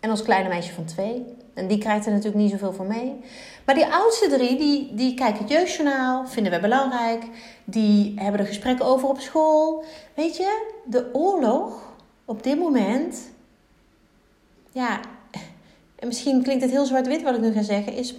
En 0.00 0.10
ons 0.10 0.22
kleine 0.22 0.48
meisje 0.48 0.72
van 0.72 0.84
2. 0.84 1.24
En 1.54 1.66
die 1.66 1.78
krijgt 1.78 2.06
er 2.06 2.12
natuurlijk 2.12 2.42
niet 2.42 2.50
zoveel 2.50 2.72
van 2.72 2.86
mee. 2.86 3.20
Maar 3.66 3.74
die 3.74 3.86
oudste 3.86 4.28
drie, 4.28 4.58
die, 4.58 4.94
die 4.94 5.14
kijken 5.14 5.38
het 5.38 5.48
jeugdjournaal, 5.52 6.26
vinden 6.26 6.52
we 6.52 6.60
belangrijk. 6.60 7.24
Die 7.64 8.12
hebben 8.16 8.40
er 8.40 8.46
gesprekken 8.46 8.86
over 8.86 9.08
op 9.08 9.20
school. 9.20 9.84
Weet 10.14 10.36
je, 10.36 10.72
de 10.84 11.08
oorlog 11.12 11.92
op 12.24 12.42
dit 12.42 12.58
moment... 12.58 13.30
Ja, 14.70 15.00
en 15.98 16.06
misschien 16.06 16.42
klinkt 16.42 16.62
het 16.62 16.72
heel 16.72 16.86
zwart-wit 16.86 17.22
wat 17.22 17.34
ik 17.34 17.40
nu 17.40 17.52
ga 17.52 17.62
zeggen, 17.62 17.92
is 17.92 18.14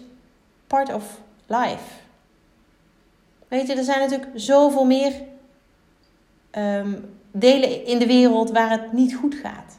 part 0.67 0.93
of 0.93 1.19
life. 1.45 1.93
Weet 3.47 3.67
je, 3.67 3.73
er 3.73 3.83
zijn 3.83 3.99
natuurlijk 3.99 4.31
zoveel 4.35 4.85
meer 4.85 5.13
um, 6.57 7.17
delen 7.31 7.85
in 7.85 7.99
de 7.99 8.07
wereld 8.07 8.51
waar 8.51 8.69
het 8.69 8.93
niet 8.93 9.15
goed 9.15 9.35
gaat. 9.35 9.77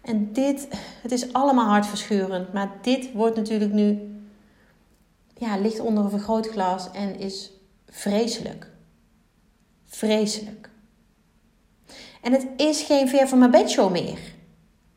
En 0.00 0.32
dit, 0.32 0.68
het 1.02 1.12
is 1.12 1.32
allemaal 1.32 1.68
hartverscheurend, 1.68 2.52
maar 2.52 2.72
dit 2.82 3.12
wordt 3.12 3.36
natuurlijk 3.36 3.72
nu, 3.72 4.14
ja, 5.34 5.56
ligt 5.56 5.80
onder 5.80 6.04
een 6.04 6.10
vergrootglas 6.10 6.90
en 6.90 7.18
is 7.18 7.50
vreselijk. 7.88 8.70
Vreselijk. 9.86 10.70
En 12.22 12.32
het 12.32 12.46
is 12.56 12.82
geen 12.82 13.08
ver 13.08 13.28
van 13.28 13.38
mijn 13.38 13.50
bedshow 13.50 13.90
meer. 13.90 14.18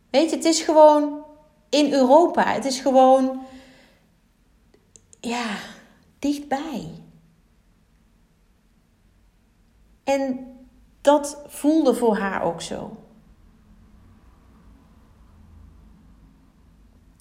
Weet 0.10 0.30
je, 0.30 0.36
het 0.36 0.46
is 0.46 0.62
gewoon 0.62 1.24
in 1.70 1.94
Europa. 1.94 2.54
Het 2.54 2.66
is 2.66 2.80
gewoon, 2.80 3.42
ja, 5.20 5.46
dichtbij. 6.20 7.01
En 10.04 10.56
dat 11.02 11.44
voelde 11.48 11.94
voor 11.94 12.18
haar 12.18 12.42
ook 12.42 12.62
zo. 12.62 12.98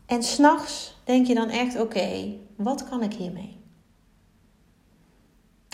En 0.06 0.22
s'nachts 0.22 1.00
denk 1.04 1.26
je 1.26 1.34
dan 1.34 1.49
echt: 1.49 1.80
oké, 1.80 2.37
wat 2.56 2.88
kan 2.88 3.02
ik 3.02 3.12
hiermee? 3.12 3.58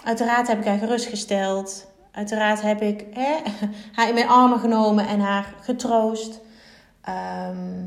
Uiteraard 0.05 0.49
heb 0.49 0.59
ik 0.59 0.65
haar 0.65 0.79
gerustgesteld. 0.79 1.87
Uiteraard 2.11 2.63
heb 2.63 2.81
ik 2.81 3.07
hè, 3.11 3.39
haar 3.97 4.09
in 4.09 4.15
mijn 4.15 4.29
armen 4.29 4.59
genomen 4.59 5.07
en 5.07 5.21
haar 5.21 5.55
getroost. 5.61 6.41
Ehm, 7.01 7.83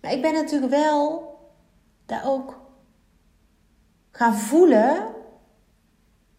maar 0.00 0.12
ik 0.12 0.22
ben 0.22 0.32
natuurlijk 0.32 0.72
wel 0.72 1.32
daar 2.06 2.26
ook 2.26 2.60
gaan 4.10 4.34
voelen: 4.34 5.14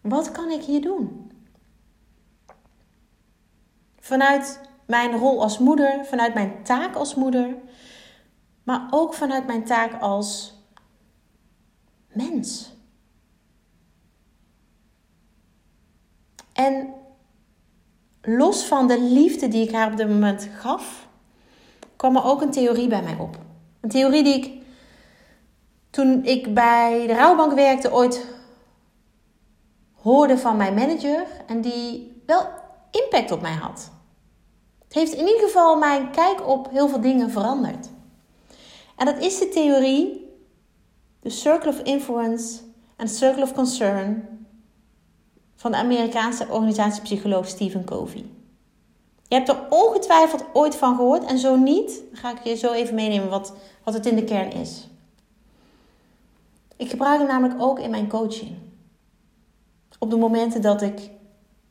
wat 0.00 0.32
kan 0.32 0.50
ik 0.50 0.62
hier 0.62 0.80
doen? 0.80 1.23
Vanuit 4.04 4.60
mijn 4.86 5.12
rol 5.12 5.42
als 5.42 5.58
moeder, 5.58 6.04
vanuit 6.04 6.34
mijn 6.34 6.62
taak 6.62 6.94
als 6.94 7.14
moeder, 7.14 7.54
maar 8.62 8.88
ook 8.90 9.14
vanuit 9.14 9.46
mijn 9.46 9.64
taak 9.64 10.00
als 10.00 10.54
mens. 12.12 12.72
En 16.52 16.94
los 18.22 18.64
van 18.64 18.88
de 18.88 19.00
liefde 19.00 19.48
die 19.48 19.68
ik 19.68 19.74
haar 19.74 19.90
op 19.90 19.96
dit 19.96 20.08
moment 20.08 20.48
gaf, 20.56 21.08
kwam 21.96 22.16
er 22.16 22.24
ook 22.24 22.42
een 22.42 22.50
theorie 22.50 22.88
bij 22.88 23.02
mij 23.02 23.16
op. 23.18 23.38
Een 23.80 23.90
theorie 23.90 24.22
die 24.22 24.34
ik 24.34 24.62
toen 25.90 26.24
ik 26.24 26.54
bij 26.54 27.06
de 27.06 27.14
rouwbank 27.14 27.52
werkte 27.52 27.92
ooit 27.92 28.26
hoorde 29.92 30.38
van 30.38 30.56
mijn 30.56 30.74
manager 30.74 31.26
en 31.46 31.60
die 31.60 32.22
wel 32.26 32.48
impact 32.90 33.30
op 33.30 33.40
mij 33.40 33.54
had 33.54 33.93
heeft 34.94 35.12
in 35.12 35.26
ieder 35.26 35.40
geval 35.40 35.76
mijn 35.76 36.10
kijk 36.10 36.48
op 36.48 36.70
heel 36.70 36.88
veel 36.88 37.00
dingen 37.00 37.30
veranderd. 37.30 37.88
En 38.96 39.06
dat 39.06 39.18
is 39.18 39.38
de 39.38 39.48
theorie, 39.48 40.30
de 41.20 41.30
Circle 41.30 41.70
of 41.70 41.78
Influence 41.78 42.60
en 42.96 43.08
Circle 43.08 43.42
of 43.42 43.52
Concern 43.52 44.28
van 45.56 45.70
de 45.70 45.76
Amerikaanse 45.76 46.48
organisatiepsycholoog 46.48 47.48
Stephen 47.48 47.84
Covey. 47.84 48.24
Je 49.28 49.34
hebt 49.34 49.48
er 49.48 49.66
ongetwijfeld 49.70 50.44
ooit 50.52 50.76
van 50.76 50.96
gehoord. 50.96 51.24
En 51.24 51.38
zo 51.38 51.56
niet, 51.56 52.02
dan 52.10 52.18
ga 52.18 52.30
ik 52.30 52.44
je 52.44 52.54
zo 52.54 52.72
even 52.72 52.94
meenemen 52.94 53.28
wat, 53.28 53.52
wat 53.84 53.94
het 53.94 54.06
in 54.06 54.16
de 54.16 54.24
kern 54.24 54.52
is. 54.52 54.88
Ik 56.76 56.90
gebruik 56.90 57.18
het 57.18 57.28
namelijk 57.28 57.62
ook 57.62 57.78
in 57.78 57.90
mijn 57.90 58.08
coaching. 58.08 58.56
Op 59.98 60.10
de 60.10 60.16
momenten 60.16 60.62
dat 60.62 60.82
ik 60.82 61.10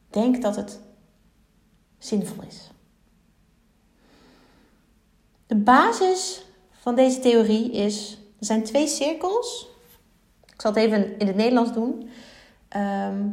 denk 0.09 0.41
dat 0.41 0.55
het 0.55 0.79
zinvol 1.97 2.43
is. 2.47 2.72
De 5.47 5.55
basis 5.55 6.45
van 6.71 6.95
deze 6.95 7.19
theorie 7.19 7.71
is: 7.71 8.17
er 8.39 8.45
zijn 8.45 8.63
twee 8.63 8.87
cirkels. 8.87 9.69
Ik 10.45 10.61
zal 10.61 10.71
het 10.73 10.79
even 10.79 11.19
in 11.19 11.27
het 11.27 11.35
Nederlands 11.35 11.73
doen. 11.73 12.09
Ehm, 12.67 13.29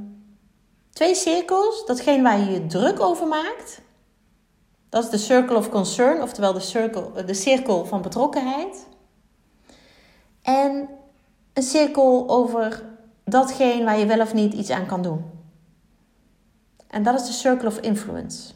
twee 0.93 1.15
cirkels. 1.15 1.87
Datgene 1.87 2.23
waar 2.23 2.39
je 2.39 2.51
je 2.51 2.67
druk 2.67 3.01
over 3.01 3.27
maakt. 3.27 3.81
Dat 4.89 5.05
is 5.05 5.11
de 5.11 5.19
circle 5.19 5.57
of 5.57 5.69
concern, 5.69 6.23
oftewel 6.23 6.53
de, 6.53 6.61
circle, 6.61 7.25
de 7.25 7.35
cirkel 7.35 7.85
van 7.85 8.03
betrokkenheid. 8.03 8.87
En 10.43 10.89
een 11.53 11.63
cirkel 11.63 12.29
over 12.29 12.85
datgene 13.25 13.85
waar 13.85 13.99
je 13.99 14.07
wel 14.07 14.21
of 14.21 14.35
niet 14.35 14.55
iets 14.55 14.71
aan 14.71 14.87
kan 14.87 15.03
doen. 15.03 15.25
En 16.87 17.03
dat 17.03 17.21
is 17.21 17.27
de 17.27 17.33
circle 17.33 17.69
of 17.69 17.79
influence, 17.79 18.53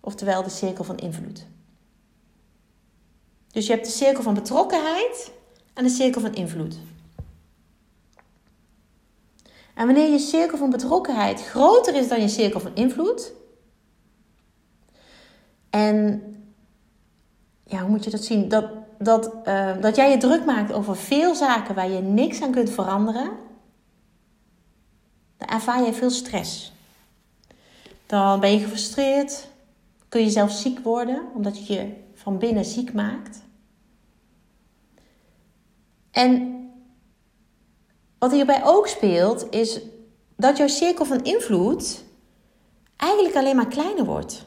oftewel 0.00 0.42
de 0.42 0.50
cirkel 0.50 0.84
van 0.84 0.96
invloed. 0.96 1.46
Dus 3.50 3.66
je 3.66 3.72
hebt 3.72 3.84
de 3.84 3.92
cirkel 3.92 4.22
van 4.22 4.34
betrokkenheid 4.34 5.32
en 5.74 5.84
de 5.84 5.90
cirkel 5.90 6.20
van 6.20 6.34
invloed. 6.34 6.76
En 9.74 9.86
wanneer 9.86 10.10
je 10.10 10.18
cirkel 10.18 10.58
van 10.58 10.70
betrokkenheid 10.70 11.46
groter 11.46 11.94
is 11.94 12.08
dan 12.08 12.20
je 12.20 12.28
cirkel 12.28 12.60
van 12.60 12.74
invloed. 12.74 13.32
En 15.70 16.22
ja, 17.64 17.80
hoe 17.80 17.90
moet 17.90 18.04
je 18.04 18.10
dat 18.10 18.24
zien? 18.24 18.48
Dat, 18.48 18.70
dat, 18.98 19.32
uh, 19.44 19.80
dat 19.80 19.96
jij 19.96 20.10
je 20.10 20.16
druk 20.16 20.44
maakt 20.44 20.72
over 20.72 20.96
veel 20.96 21.34
zaken 21.34 21.74
waar 21.74 21.90
je 21.90 22.00
niks 22.00 22.42
aan 22.42 22.52
kunt 22.52 22.70
veranderen. 22.70 23.30
Dan 25.36 25.48
ervaar 25.48 25.84
je 25.84 25.92
veel 25.92 26.10
stress. 26.10 26.72
Dan 28.06 28.40
ben 28.40 28.52
je 28.52 28.58
gefrustreerd. 28.58 29.48
Kun 30.08 30.20
je 30.20 30.30
zelf 30.30 30.50
ziek 30.50 30.78
worden, 30.78 31.22
omdat 31.34 31.66
je 31.66 31.74
je 31.74 32.04
van 32.26 32.38
binnen 32.38 32.64
ziek 32.64 32.92
maakt. 32.92 33.42
En 36.10 36.60
wat 38.18 38.32
hierbij 38.32 38.64
ook 38.64 38.86
speelt, 38.86 39.50
is 39.50 39.80
dat 40.36 40.56
jouw 40.56 40.68
cirkel 40.68 41.04
van 41.04 41.24
invloed 41.24 42.04
eigenlijk 42.96 43.36
alleen 43.36 43.56
maar 43.56 43.68
kleiner 43.68 44.04
wordt. 44.04 44.46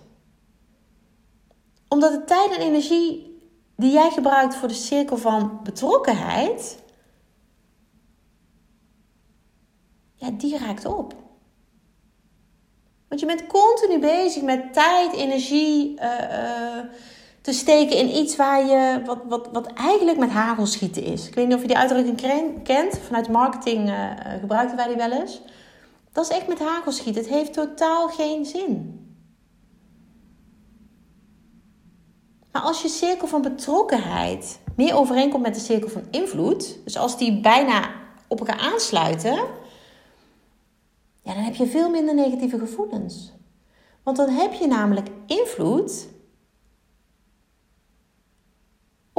Omdat 1.87 2.11
de 2.11 2.23
tijd 2.23 2.51
en 2.51 2.61
energie 2.61 3.39
die 3.75 3.91
jij 3.91 4.09
gebruikt 4.09 4.55
voor 4.55 4.67
de 4.67 4.73
cirkel 4.73 5.17
van 5.17 5.59
betrokkenheid, 5.63 6.83
ja, 10.15 10.31
die 10.31 10.57
raakt 10.57 10.85
op. 10.85 11.13
Want 13.07 13.21
je 13.21 13.27
bent 13.27 13.47
continu 13.47 13.99
bezig 13.99 14.43
met 14.43 14.73
tijd, 14.73 15.13
energie 15.13 15.99
uh, 15.99 16.21
uh, 16.21 16.83
te 17.49 17.55
steken 17.55 17.97
in 17.97 18.15
iets 18.17 18.35
waar 18.35 18.65
je, 18.65 19.01
wat, 19.05 19.19
wat, 19.27 19.49
wat 19.51 19.73
eigenlijk 19.73 20.17
met 20.17 20.29
hagel 20.29 20.65
schieten 20.65 21.03
is. 21.03 21.27
Ik 21.27 21.35
weet 21.35 21.47
niet 21.47 21.55
of 21.55 21.61
je 21.61 21.67
die 21.67 21.77
uitdrukking 21.77 22.63
kent. 22.63 22.97
Vanuit 22.97 23.29
marketing 23.29 23.89
uh, 23.89 24.11
gebruiken 24.39 24.75
wij 24.75 24.87
die 24.87 24.95
wel 24.95 25.11
eens. 25.11 25.41
Dat 26.11 26.29
is 26.29 26.37
echt 26.37 26.47
met 26.47 26.59
hagel 26.59 26.91
schieten. 26.91 27.21
Het 27.21 27.31
heeft 27.31 27.53
totaal 27.53 28.07
geen 28.07 28.45
zin. 28.45 28.99
Maar 32.51 32.61
als 32.61 32.81
je 32.81 32.87
cirkel 32.87 33.27
van 33.27 33.41
betrokkenheid 33.41 34.59
meer 34.75 34.95
overeenkomt 34.95 35.43
met 35.43 35.55
de 35.55 35.61
cirkel 35.61 35.89
van 35.89 36.03
invloed, 36.11 36.79
dus 36.83 36.97
als 36.97 37.17
die 37.17 37.41
bijna 37.41 37.89
op 38.27 38.39
elkaar 38.39 38.59
aansluiten, 38.59 39.35
ja, 41.21 41.33
dan 41.33 41.43
heb 41.43 41.55
je 41.55 41.67
veel 41.67 41.89
minder 41.89 42.15
negatieve 42.15 42.59
gevoelens. 42.59 43.31
Want 44.03 44.17
dan 44.17 44.29
heb 44.29 44.53
je 44.53 44.67
namelijk 44.67 45.07
invloed 45.25 46.07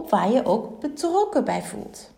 op 0.01 0.11
waar 0.11 0.33
je 0.33 0.45
ook 0.45 0.81
betrokken 0.81 1.45
bij 1.45 1.63
voelt. 1.63 2.11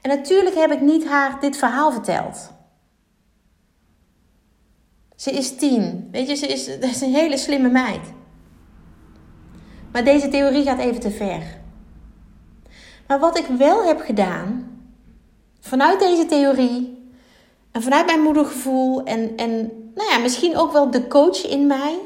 En 0.00 0.10
natuurlijk 0.10 0.54
heb 0.54 0.70
ik 0.70 0.80
niet 0.80 1.06
haar 1.06 1.40
dit 1.40 1.56
verhaal 1.56 1.92
verteld. 1.92 2.50
Ze 5.16 5.30
is 5.30 5.56
tien. 5.56 6.08
Weet 6.10 6.28
je, 6.28 6.34
ze 6.34 6.46
is, 6.46 6.66
dat 6.80 6.90
is 6.90 7.00
een 7.00 7.14
hele 7.14 7.36
slimme 7.36 7.68
meid. 7.68 8.12
Maar 9.92 10.04
deze 10.04 10.28
theorie 10.28 10.62
gaat 10.64 10.78
even 10.78 11.00
te 11.00 11.10
ver. 11.10 11.42
Maar 13.06 13.18
wat 13.18 13.38
ik 13.38 13.46
wel 13.46 13.84
heb 13.84 14.00
gedaan, 14.00 14.78
vanuit 15.60 15.98
deze 15.98 16.26
theorie 16.26 17.08
en 17.72 17.82
vanuit 17.82 18.06
mijn 18.06 18.20
moedergevoel 18.20 19.04
en, 19.04 19.36
en 19.36 19.50
nou 19.94 20.10
ja, 20.10 20.18
misschien 20.18 20.56
ook 20.56 20.72
wel 20.72 20.90
de 20.90 21.06
coach 21.06 21.46
in 21.46 21.66
mij, 21.66 21.98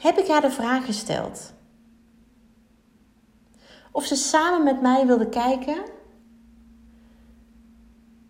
heb 0.00 0.18
ik 0.18 0.28
haar 0.28 0.40
de 0.40 0.50
vraag 0.50 0.84
gesteld. 0.84 1.52
Of 3.92 4.04
ze 4.04 4.16
samen 4.16 4.64
met 4.64 4.80
mij 4.80 5.06
wilde 5.06 5.28
kijken 5.28 5.82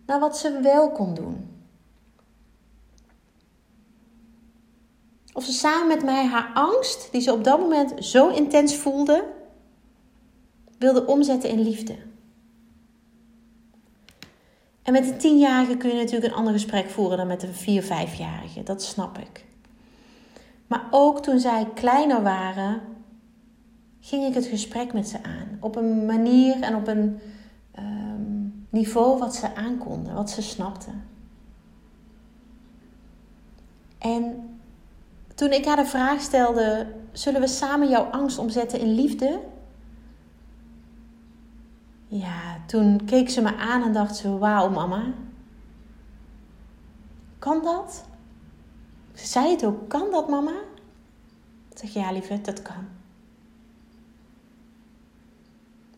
naar 0.05 0.19
wat 0.19 0.37
ze 0.37 0.59
wel 0.61 0.91
kon 0.91 1.13
doen. 1.13 1.49
Of 5.33 5.43
ze 5.43 5.51
samen 5.51 5.87
met 5.87 6.03
mij 6.03 6.25
haar 6.25 6.51
angst, 6.53 7.11
die 7.11 7.21
ze 7.21 7.33
op 7.33 7.43
dat 7.43 7.59
moment 7.59 8.05
zo 8.05 8.29
intens 8.29 8.75
voelde, 8.75 9.27
wilde 10.77 11.05
omzetten 11.05 11.49
in 11.49 11.61
liefde. 11.61 11.97
En 14.81 14.93
met 14.93 15.07
een 15.07 15.17
tienjarige 15.17 15.77
kun 15.77 15.89
je 15.89 15.95
natuurlijk 15.95 16.31
een 16.31 16.37
ander 16.37 16.53
gesprek 16.53 16.89
voeren 16.89 17.17
dan 17.17 17.27
met 17.27 17.43
een 17.43 17.53
vier, 17.53 17.83
vijfjarige. 17.83 18.63
Dat 18.63 18.83
snap 18.83 19.17
ik. 19.17 19.45
Maar 20.71 20.87
ook 20.91 21.21
toen 21.21 21.39
zij 21.39 21.67
kleiner 21.73 22.23
waren, 22.23 22.81
ging 23.99 24.25
ik 24.25 24.33
het 24.33 24.45
gesprek 24.45 24.93
met 24.93 25.07
ze 25.07 25.23
aan. 25.23 25.57
Op 25.59 25.75
een 25.75 26.05
manier 26.05 26.61
en 26.61 26.75
op 26.75 26.87
een 26.87 27.19
ehm, 27.71 28.47
niveau 28.69 29.19
wat 29.19 29.35
ze 29.35 29.55
aankonden, 29.55 30.13
wat 30.13 30.29
ze 30.29 30.41
snapten. 30.41 31.03
En 33.97 34.49
toen 35.35 35.51
ik 35.51 35.65
haar 35.65 35.75
de 35.75 35.85
vraag 35.85 36.21
stelde: 36.21 36.93
zullen 37.11 37.41
we 37.41 37.47
samen 37.47 37.89
jouw 37.89 38.03
angst 38.03 38.37
omzetten 38.37 38.79
in 38.79 38.93
liefde? 38.93 39.39
Ja, 42.07 42.57
toen 42.65 43.05
keek 43.05 43.29
ze 43.29 43.41
me 43.41 43.55
aan 43.55 43.83
en 43.83 43.93
dacht 43.93 44.15
ze: 44.15 44.37
wauw, 44.37 44.69
mama. 44.69 45.03
Kan 47.39 47.63
dat? 47.63 48.09
Ze 49.21 49.27
zei 49.27 49.49
het 49.49 49.65
ook: 49.65 49.89
kan 49.89 50.11
dat, 50.11 50.29
mama? 50.29 50.51
Ik 51.71 51.77
zeg 51.77 51.93
ja, 51.93 52.11
lieve, 52.11 52.41
dat 52.41 52.61
kan. 52.61 52.87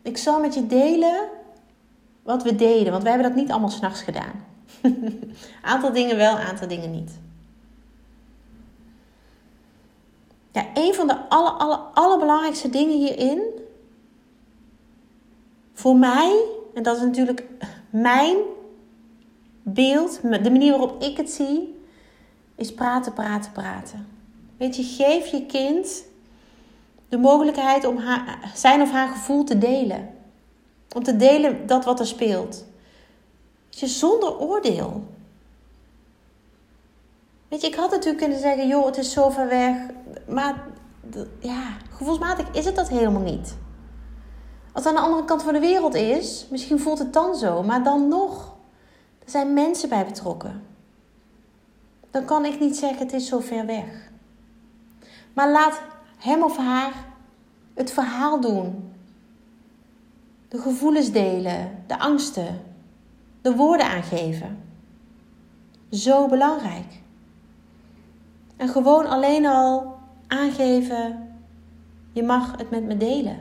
Ik 0.02 0.18
zal 0.18 0.40
met 0.40 0.54
je 0.54 0.68
delen 0.68 1.30
wat 2.24 2.44
we 2.44 2.56
deden, 2.56 2.92
want 2.92 3.04
wij 3.04 3.12
hebben 3.12 3.30
dat 3.32 3.42
niet 3.42 3.52
allemaal 3.52 3.70
s'nachts 3.70 4.02
gedaan. 4.02 4.46
aantal 5.62 5.94
dingen 5.94 6.18
wel, 6.18 6.38
aantal 6.38 6.68
dingen 6.68 6.92
niet. 6.92 7.12
Ja, 10.52 10.66
een 10.74 10.94
van 10.94 11.08
de 11.08 11.30
aller, 11.30 11.52
aller, 11.52 11.78
allerbelangrijkste 11.78 12.70
dingen 12.70 12.98
hierin, 12.98 13.42
voor 15.74 15.96
mij, 15.96 16.44
en 16.74 16.84
dat 16.84 16.96
is 16.96 17.02
natuurlijk 17.02 17.44
mijn 17.90 18.38
beeld, 19.62 20.22
de 20.22 20.52
manier 20.52 20.72
waarop 20.72 21.02
ik 21.02 21.18
het 21.18 21.32
zie, 21.32 21.83
is 22.56 22.74
praten, 22.74 23.13
praten, 23.13 23.52
praten. 23.52 24.08
Weet 24.58 24.76
je, 24.76 24.84
geef 24.84 25.28
je 25.28 25.46
kind 25.46 26.04
de 27.10 27.18
mogelijkheid 27.18 27.86
om 27.86 27.98
haar, 27.98 28.52
zijn 28.56 28.82
of 28.82 28.92
haar 28.92 29.08
gevoel 29.08 29.44
te 29.44 29.58
delen. 29.58 30.10
Om 30.96 31.04
te 31.04 31.16
delen 31.16 31.68
dat 31.68 31.86
wat 31.86 32.00
er 32.00 32.08
speelt. 32.08 32.66
Weet 33.70 33.80
je, 33.80 33.88
zonder 33.88 34.39
oordeel. 34.39 35.04
Weet 37.48 37.62
je, 37.62 37.68
ik 37.68 37.76
had 37.76 37.92
natuurlijk 37.92 38.24
kunnen 38.24 38.39
zeggen, 38.39 38.68
joh, 38.68 38.86
het 38.86 38.98
is 38.98 39.12
zo 39.12 39.30
ver 39.30 39.48
weg. 39.48 39.78
Maar 40.28 40.63
ja, 41.39 41.78
gevoelsmatig 41.89 42.48
is 42.52 42.66
het 42.66 42.76
dat 42.76 42.89
helemaal 42.89 43.22
niet. 43.22 43.56
Als 44.72 44.84
het 44.84 44.94
aan 44.94 45.02
de 45.02 45.08
andere 45.08 45.26
kant 45.26 45.44
van 45.44 45.54
de 45.54 45.60
wereld 45.60 45.94
is, 45.94 46.48
misschien 46.50 46.80
voelt 46.80 47.00
het 47.00 47.13
dan 47.13 47.36
zo. 47.36 47.63
Maar 47.63 47.84
dan 47.84 48.08
nog, 48.08 48.56
er 49.24 49.30
zijn 49.30 49.54
mensen 49.54 49.89
bij 49.89 50.06
betrokken. 50.06 50.73
Dan 52.13 52.26
kan 52.26 52.45
ik 52.45 52.60
niet 52.60 52.76
zeggen, 52.76 52.99
het 52.99 53.13
is 53.13 53.28
zo 53.28 53.39
ver 53.39 53.65
weg. 53.65 54.12
Maar 55.34 55.52
laat 55.52 55.82
hem 56.17 56.43
of 56.43 56.58
haar 56.58 56.93
het 57.73 57.91
verhaal 57.91 58.41
doen. 58.41 58.93
De 60.47 60.58
gevoelens 60.58 61.12
delen, 61.12 61.84
de 61.88 61.99
angsten, 61.99 62.62
de 63.41 63.56
woorden 63.56 63.86
aangeven. 63.86 64.63
Zo 65.89 66.28
belangrijk. 66.28 67.02
En 68.56 68.69
gewoon 68.69 69.06
alleen 69.06 69.45
al 69.45 69.95
aangeven: 70.28 71.36
je 72.12 72.23
mag 72.23 72.58
het 72.58 72.69
met 72.69 72.84
me 72.84 72.97
delen. 72.97 73.38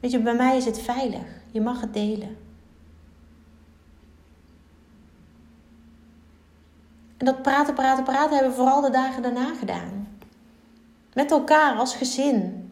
Weet 0.00 0.10
je, 0.10 0.20
bij 0.20 0.36
mij 0.36 0.56
is 0.56 0.64
het 0.64 0.80
veilig. 0.80 1.26
Je 1.50 1.60
mag 1.60 1.80
het 1.80 1.94
delen. 1.94 2.45
En 7.16 7.26
dat 7.26 7.42
praten, 7.42 7.74
praten, 7.74 8.04
praten 8.04 8.32
hebben 8.32 8.50
we 8.50 8.56
vooral 8.56 8.80
de 8.80 8.90
dagen 8.90 9.22
daarna 9.22 9.54
gedaan. 9.54 10.08
Met 11.12 11.30
elkaar 11.30 11.76
als 11.76 11.94
gezin. 11.94 12.70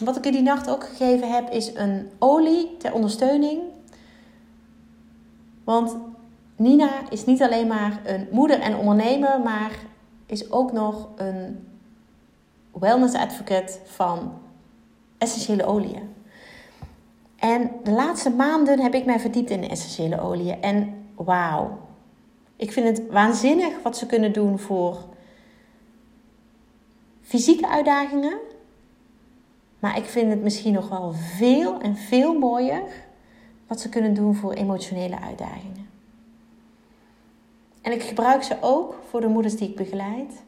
Wat 0.00 0.16
ik 0.16 0.26
er 0.26 0.32
die 0.32 0.42
nacht 0.42 0.70
ook 0.70 0.84
gegeven 0.84 1.32
heb, 1.32 1.50
is 1.50 1.74
een 1.74 2.10
olie 2.18 2.76
ter 2.76 2.92
ondersteuning. 2.92 3.62
Want 5.64 5.96
Nina 6.56 7.10
is 7.10 7.24
niet 7.24 7.42
alleen 7.42 7.66
maar 7.66 8.00
een 8.04 8.28
moeder 8.30 8.60
en 8.60 8.76
ondernemer, 8.76 9.40
maar 9.40 9.78
is 10.26 10.50
ook 10.50 10.72
nog 10.72 11.08
een 11.16 11.68
wellness 12.72 13.14
advocate 13.14 13.78
van 13.84 14.32
essentiële 15.18 15.64
oliën. 15.64 16.09
En 17.40 17.70
de 17.84 17.90
laatste 17.90 18.30
maanden 18.30 18.80
heb 18.80 18.94
ik 18.94 19.04
mij 19.04 19.20
verdiept 19.20 19.50
in 19.50 19.68
essentiële 19.68 20.20
oliën. 20.20 20.62
En 20.62 21.06
wauw, 21.14 21.78
ik 22.56 22.72
vind 22.72 22.98
het 22.98 23.10
waanzinnig 23.10 23.82
wat 23.82 23.96
ze 23.96 24.06
kunnen 24.06 24.32
doen 24.32 24.58
voor 24.58 24.96
fysieke 27.20 27.68
uitdagingen. 27.68 28.38
Maar 29.78 29.96
ik 29.96 30.04
vind 30.04 30.30
het 30.30 30.42
misschien 30.42 30.72
nog 30.72 30.88
wel 30.88 31.12
veel 31.12 31.80
en 31.80 31.96
veel 31.96 32.38
mooier 32.38 32.82
wat 33.66 33.80
ze 33.80 33.88
kunnen 33.88 34.14
doen 34.14 34.34
voor 34.34 34.52
emotionele 34.52 35.20
uitdagingen. 35.20 35.88
En 37.82 37.92
ik 37.92 38.02
gebruik 38.02 38.42
ze 38.42 38.56
ook 38.60 38.94
voor 39.08 39.20
de 39.20 39.28
moeders 39.28 39.56
die 39.56 39.68
ik 39.68 39.76
begeleid. 39.76 40.42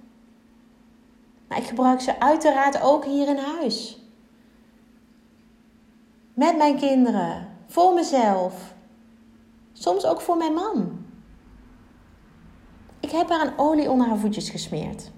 Maar 1.48 1.58
ik 1.58 1.64
gebruik 1.64 2.00
ze 2.00 2.20
uiteraard 2.20 2.82
ook 2.82 3.04
hier 3.04 3.28
in 3.28 3.36
huis. 3.36 4.01
Met 6.34 6.56
mijn 6.56 6.76
kinderen, 6.76 7.48
voor 7.66 7.94
mezelf. 7.94 8.74
Soms 9.72 10.04
ook 10.04 10.20
voor 10.20 10.36
mijn 10.36 10.52
man. 10.52 11.04
Ik 13.00 13.10
heb 13.10 13.28
haar 13.28 13.46
een 13.46 13.58
olie 13.58 13.90
onder 13.90 14.06
haar 14.06 14.18
voetjes 14.18 14.50
gesmeerd. 14.50 15.10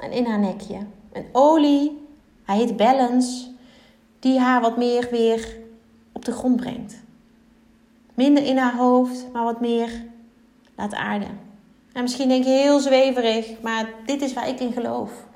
En 0.00 0.10
in 0.10 0.26
haar 0.26 0.38
nekje. 0.38 0.78
Een 1.12 1.26
olie, 1.32 2.06
hij 2.44 2.56
heet 2.56 2.76
Balance, 2.76 3.50
die 4.18 4.38
haar 4.38 4.60
wat 4.60 4.76
meer 4.76 5.08
weer 5.10 5.56
op 6.12 6.24
de 6.24 6.32
grond 6.32 6.56
brengt. 6.56 7.02
Minder 8.14 8.44
in 8.44 8.56
haar 8.56 8.76
hoofd, 8.76 9.32
maar 9.32 9.44
wat 9.44 9.60
meer 9.60 10.04
laat 10.76 10.94
aarden. 10.94 11.40
En 11.92 12.02
misschien 12.02 12.28
denk 12.28 12.44
je 12.44 12.50
heel 12.50 12.80
zweverig, 12.80 13.60
maar 13.62 13.88
dit 14.06 14.22
is 14.22 14.32
waar 14.32 14.48
ik 14.48 14.60
in 14.60 14.72
geloof. 14.72 15.26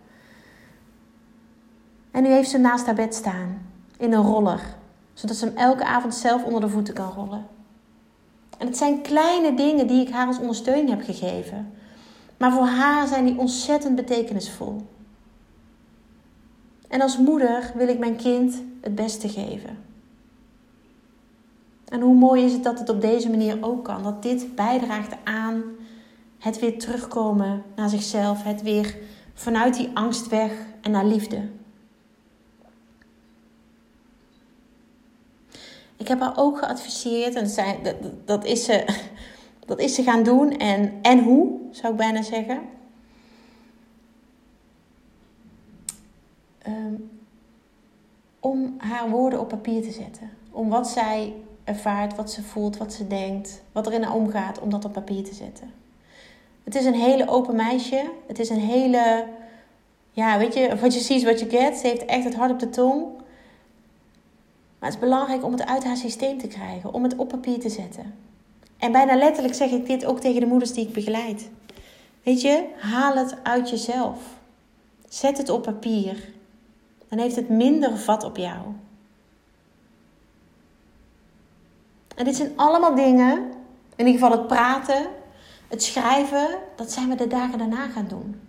En 2.10 2.22
nu 2.22 2.28
heeft 2.28 2.50
ze 2.50 2.58
naast 2.58 2.86
haar 2.86 2.94
bed 2.94 3.14
staan, 3.14 3.70
in 3.96 4.12
een 4.12 4.22
roller, 4.22 4.80
zodat 5.14 5.36
ze 5.36 5.44
hem 5.44 5.56
elke 5.56 5.84
avond 5.84 6.14
zelf 6.14 6.44
onder 6.44 6.60
de 6.60 6.68
voeten 6.68 6.94
kan 6.94 7.12
rollen. 7.12 7.46
En 8.58 8.66
het 8.66 8.76
zijn 8.76 9.02
kleine 9.02 9.54
dingen 9.54 9.86
die 9.86 10.06
ik 10.06 10.12
haar 10.12 10.26
als 10.26 10.38
ondersteuning 10.38 10.88
heb 10.88 11.02
gegeven. 11.02 11.72
Maar 12.36 12.52
voor 12.52 12.66
haar 12.66 13.06
zijn 13.06 13.24
die 13.24 13.38
ontzettend 13.38 13.94
betekenisvol. 13.94 14.86
En 16.88 17.00
als 17.00 17.18
moeder 17.18 17.72
wil 17.74 17.88
ik 17.88 17.98
mijn 17.98 18.16
kind 18.16 18.62
het 18.80 18.94
beste 18.94 19.28
geven. 19.28 19.78
En 21.88 22.00
hoe 22.00 22.14
mooi 22.14 22.44
is 22.44 22.52
het 22.52 22.64
dat 22.64 22.78
het 22.78 22.88
op 22.88 23.00
deze 23.00 23.30
manier 23.30 23.58
ook 23.60 23.84
kan. 23.84 24.02
Dat 24.02 24.22
dit 24.22 24.54
bijdraagt 24.54 25.16
aan 25.24 25.62
het 26.38 26.58
weer 26.58 26.78
terugkomen 26.78 27.62
naar 27.76 27.88
zichzelf. 27.88 28.42
Het 28.42 28.62
weer 28.62 28.96
vanuit 29.34 29.76
die 29.76 29.90
angst 29.94 30.28
weg 30.28 30.52
en 30.80 30.90
naar 30.90 31.06
liefde. 31.06 31.48
Ik 36.02 36.08
heb 36.08 36.20
haar 36.20 36.32
ook 36.36 36.58
geadviseerd, 36.58 37.34
en 37.34 37.82
dat, 37.82 37.94
dat, 38.24 38.44
is 38.44 38.64
ze, 38.64 38.84
dat 39.66 39.78
is 39.78 39.94
ze 39.94 40.02
gaan 40.02 40.22
doen. 40.22 40.56
En, 40.56 40.92
en 41.02 41.22
hoe, 41.22 41.58
zou 41.70 41.92
ik 41.92 41.98
bijna 41.98 42.22
zeggen. 42.22 42.60
Ehm, 46.58 46.94
om 48.40 48.74
haar 48.78 49.10
woorden 49.10 49.40
op 49.40 49.48
papier 49.48 49.82
te 49.82 49.90
zetten. 49.90 50.30
Om 50.50 50.68
wat 50.68 50.88
zij 50.88 51.34
ervaart, 51.64 52.16
wat 52.16 52.30
ze 52.30 52.42
voelt, 52.42 52.76
wat 52.76 52.92
ze 52.92 53.06
denkt, 53.06 53.62
wat 53.72 53.86
er 53.86 53.92
in 53.92 54.02
haar 54.02 54.14
omgaat, 54.14 54.60
om 54.60 54.70
dat 54.70 54.84
op 54.84 54.92
papier 54.92 55.24
te 55.24 55.34
zetten. 55.34 55.70
Het 56.64 56.74
is 56.74 56.84
een 56.84 56.94
hele 56.94 57.28
open 57.28 57.56
meisje. 57.56 58.10
Het 58.26 58.38
is 58.38 58.48
een 58.48 58.60
hele, 58.60 59.26
ja, 60.10 60.38
weet 60.38 60.54
je, 60.54 60.76
wat 60.80 60.94
je 60.94 61.00
ziet, 61.00 61.24
wat 61.24 61.40
je 61.40 61.50
get. 61.50 61.76
Ze 61.76 61.86
heeft 61.86 62.04
echt 62.04 62.24
het 62.24 62.34
hart 62.34 62.50
op 62.50 62.58
de 62.58 62.70
tong. 62.70 63.20
Maar 64.82 64.90
het 64.90 65.00
is 65.00 65.08
belangrijk 65.08 65.44
om 65.44 65.52
het 65.52 65.66
uit 65.66 65.84
haar 65.84 65.96
systeem 65.96 66.38
te 66.38 66.46
krijgen, 66.46 66.92
om 66.92 67.02
het 67.02 67.16
op 67.16 67.28
papier 67.28 67.60
te 67.60 67.68
zetten. 67.68 68.14
En 68.78 68.92
bijna 68.92 69.16
letterlijk 69.16 69.54
zeg 69.54 69.70
ik 69.70 69.86
dit 69.86 70.04
ook 70.04 70.20
tegen 70.20 70.40
de 70.40 70.46
moeders 70.46 70.72
die 70.72 70.86
ik 70.86 70.92
begeleid. 70.92 71.50
Weet 72.22 72.40
je, 72.40 72.66
haal 72.78 73.14
het 73.14 73.36
uit 73.42 73.70
jezelf. 73.70 74.18
Zet 75.08 75.38
het 75.38 75.48
op 75.48 75.62
papier. 75.62 76.32
Dan 77.08 77.18
heeft 77.18 77.36
het 77.36 77.48
minder 77.48 77.98
vat 77.98 78.24
op 78.24 78.36
jou. 78.36 78.58
En 82.16 82.24
dit 82.24 82.36
zijn 82.36 82.52
allemaal 82.56 82.94
dingen, 82.94 83.38
in 83.96 84.06
ieder 84.06 84.20
geval 84.20 84.38
het 84.38 84.46
praten, 84.46 85.06
het 85.68 85.82
schrijven, 85.82 86.58
dat 86.76 86.92
zijn 86.92 87.08
we 87.08 87.14
de 87.14 87.26
dagen 87.26 87.58
daarna 87.58 87.86
gaan 87.86 88.08
doen. 88.08 88.40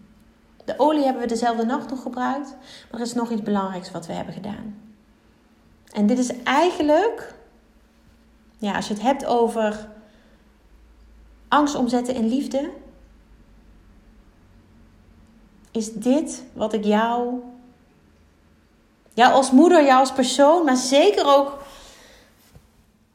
De 0.65 0.73
olie 0.77 1.03
hebben 1.03 1.21
we 1.21 1.27
dezelfde 1.27 1.65
nacht 1.65 1.89
nog 1.89 2.01
gebruikt, 2.01 2.55
maar 2.91 2.99
er 2.99 3.05
is 3.05 3.13
nog 3.13 3.31
iets 3.31 3.43
belangrijks 3.43 3.91
wat 3.91 4.05
we 4.05 4.13
hebben 4.13 4.33
gedaan. 4.33 4.82
En 5.93 6.07
dit 6.07 6.17
is 6.17 6.43
eigenlijk, 6.43 7.35
ja, 8.57 8.75
als 8.75 8.87
je 8.87 8.93
het 8.93 9.03
hebt 9.03 9.25
over 9.25 9.89
angst 11.47 11.75
omzetten 11.75 12.15
in 12.15 12.27
liefde, 12.27 12.71
is 15.71 15.93
dit 15.93 16.43
wat 16.53 16.73
ik 16.73 16.83
jou, 16.83 17.41
jou 19.13 19.33
als 19.33 19.51
moeder, 19.51 19.85
jou 19.85 19.99
als 19.99 20.13
persoon, 20.13 20.65
maar 20.65 20.77
zeker 20.77 21.25
ook 21.37 21.63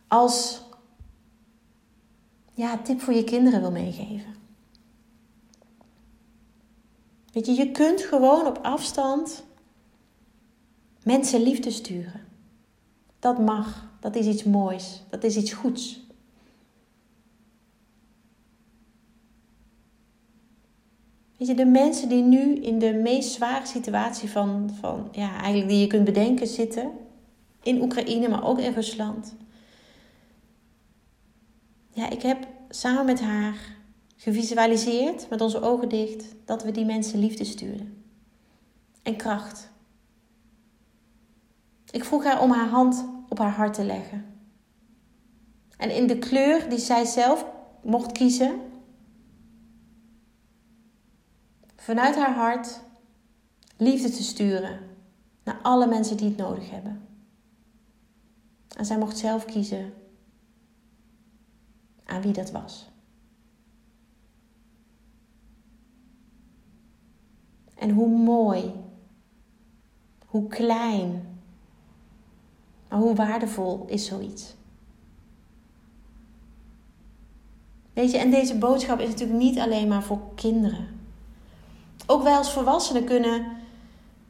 als 0.08 0.62
ja, 2.54 2.78
tip 2.78 3.00
voor 3.00 3.14
je 3.14 3.24
kinderen 3.24 3.60
wil 3.60 3.70
meegeven. 3.70 4.34
Weet 7.32 7.46
je, 7.46 7.52
je 7.52 7.70
kunt 7.70 8.02
gewoon 8.02 8.46
op 8.46 8.58
afstand 8.62 9.44
mensen 11.02 11.42
liefde 11.42 11.70
sturen. 11.70 12.27
Dat 13.18 13.38
mag. 13.38 13.90
Dat 14.00 14.16
is 14.16 14.26
iets 14.26 14.44
moois. 14.44 15.02
Dat 15.10 15.24
is 15.24 15.36
iets 15.36 15.52
goeds. 15.52 16.06
Weet 21.36 21.48
je, 21.48 21.54
de 21.54 21.64
mensen 21.64 22.08
die 22.08 22.22
nu 22.22 22.54
in 22.54 22.78
de 22.78 22.92
meest 22.92 23.32
zware 23.32 23.66
situatie 23.66 24.30
van, 24.30 24.70
van 24.80 25.08
ja, 25.12 25.36
eigenlijk 25.36 25.68
die 25.68 25.80
je 25.80 25.86
kunt 25.86 26.04
bedenken 26.04 26.46
zitten, 26.46 26.90
in 27.62 27.82
Oekraïne, 27.82 28.28
maar 28.28 28.44
ook 28.44 28.58
in 28.58 28.72
Rusland. 28.72 29.34
Ja, 31.92 32.10
ik 32.10 32.22
heb 32.22 32.46
samen 32.68 33.04
met 33.04 33.20
haar 33.20 33.76
gevisualiseerd, 34.16 35.28
met 35.30 35.40
onze 35.40 35.60
ogen 35.60 35.88
dicht, 35.88 36.24
dat 36.44 36.62
we 36.62 36.70
die 36.70 36.84
mensen 36.84 37.18
liefde 37.18 37.44
stuurden. 37.44 38.04
En 39.02 39.16
kracht. 39.16 39.70
Ik 41.90 42.04
vroeg 42.04 42.24
haar 42.24 42.42
om 42.42 42.50
haar 42.50 42.68
hand 42.68 43.04
op 43.28 43.38
haar 43.38 43.52
hart 43.52 43.74
te 43.74 43.84
leggen. 43.84 44.24
En 45.76 45.94
in 45.94 46.06
de 46.06 46.18
kleur 46.18 46.68
die 46.68 46.78
zij 46.78 47.04
zelf 47.04 47.46
mocht 47.82 48.12
kiezen, 48.12 48.60
vanuit 51.76 52.16
haar 52.16 52.34
hart 52.34 52.80
liefde 53.76 54.10
te 54.10 54.22
sturen 54.22 54.80
naar 55.44 55.58
alle 55.62 55.86
mensen 55.86 56.16
die 56.16 56.28
het 56.28 56.36
nodig 56.36 56.70
hebben. 56.70 57.06
En 58.76 58.84
zij 58.84 58.98
mocht 58.98 59.18
zelf 59.18 59.44
kiezen 59.44 59.92
aan 62.04 62.22
wie 62.22 62.32
dat 62.32 62.50
was. 62.50 62.90
En 67.74 67.90
hoe 67.90 68.08
mooi, 68.08 68.72
hoe 70.26 70.48
klein, 70.48 71.27
maar 72.88 72.98
hoe 72.98 73.14
waardevol 73.14 73.84
is 73.88 74.06
zoiets. 74.06 74.56
Weet 77.92 78.10
je, 78.10 78.18
en 78.18 78.30
deze 78.30 78.58
boodschap 78.58 79.00
is 79.00 79.08
natuurlijk 79.08 79.38
niet 79.38 79.58
alleen 79.58 79.88
maar 79.88 80.02
voor 80.02 80.20
kinderen. 80.34 81.00
Ook 82.06 82.22
wij 82.22 82.36
als 82.36 82.52
volwassenen 82.52 83.04
kunnen, 83.04 83.46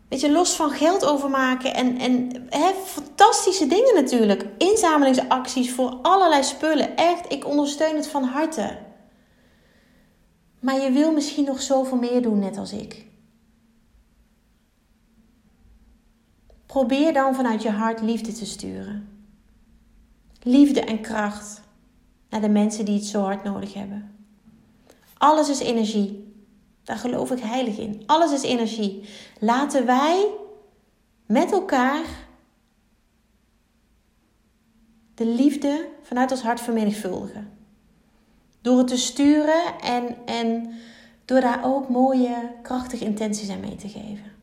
weet 0.08 0.20
je, 0.20 0.32
los 0.32 0.56
van 0.56 0.70
geld 0.70 1.04
overmaken 1.04 1.74
en, 1.74 1.98
en 1.98 2.46
hè, 2.48 2.72
fantastische 2.84 3.66
dingen 3.66 3.94
natuurlijk. 3.94 4.46
Inzamelingsacties 4.58 5.72
voor 5.72 5.98
allerlei 6.02 6.42
spullen. 6.42 6.96
Echt, 6.96 7.32
ik 7.32 7.46
ondersteun 7.46 7.96
het 7.96 8.08
van 8.08 8.24
harte. 8.24 8.78
Maar 10.60 10.80
je 10.80 10.90
wil 10.90 11.12
misschien 11.12 11.44
nog 11.44 11.62
zoveel 11.62 11.96
meer 11.96 12.22
doen, 12.22 12.38
net 12.38 12.58
als 12.58 12.72
ik. 12.72 13.07
Probeer 16.68 17.12
dan 17.12 17.34
vanuit 17.34 17.62
je 17.62 17.70
hart 17.70 18.00
liefde 18.00 18.32
te 18.32 18.46
sturen. 18.46 19.08
Liefde 20.42 20.80
en 20.80 21.00
kracht 21.00 21.60
naar 22.28 22.40
de 22.40 22.48
mensen 22.48 22.84
die 22.84 22.94
het 22.94 23.04
zo 23.04 23.22
hard 23.22 23.44
nodig 23.44 23.74
hebben. 23.74 24.14
Alles 25.18 25.48
is 25.48 25.60
energie. 25.60 26.34
Daar 26.84 26.96
geloof 26.96 27.30
ik 27.30 27.40
heilig 27.40 27.78
in. 27.78 28.02
Alles 28.06 28.32
is 28.32 28.42
energie. 28.42 29.08
Laten 29.40 29.86
wij 29.86 30.30
met 31.26 31.52
elkaar 31.52 32.04
de 35.14 35.26
liefde 35.26 35.88
vanuit 36.02 36.30
ons 36.30 36.42
hart 36.42 36.60
vermenigvuldigen. 36.60 37.52
Door 38.60 38.78
het 38.78 38.88
te 38.88 38.96
sturen 38.96 39.80
en, 39.80 40.16
en 40.26 40.72
door 41.24 41.40
daar 41.40 41.64
ook 41.64 41.88
mooie, 41.88 42.52
krachtige 42.62 43.04
intenties 43.04 43.50
aan 43.50 43.60
mee 43.60 43.76
te 43.76 43.88
geven. 43.88 44.37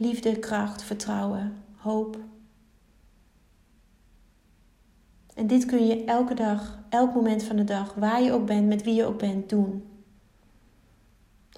Liefde, 0.00 0.38
kracht, 0.38 0.82
vertrouwen, 0.82 1.62
hoop. 1.76 2.18
En 5.34 5.46
dit 5.46 5.64
kun 5.64 5.86
je 5.86 6.04
elke 6.04 6.34
dag, 6.34 6.78
elk 6.88 7.14
moment 7.14 7.42
van 7.42 7.56
de 7.56 7.64
dag, 7.64 7.94
waar 7.94 8.22
je 8.22 8.32
ook 8.32 8.46
bent, 8.46 8.66
met 8.66 8.82
wie 8.82 8.94
je 8.94 9.04
ook 9.04 9.18
bent, 9.18 9.48
doen. 9.48 9.88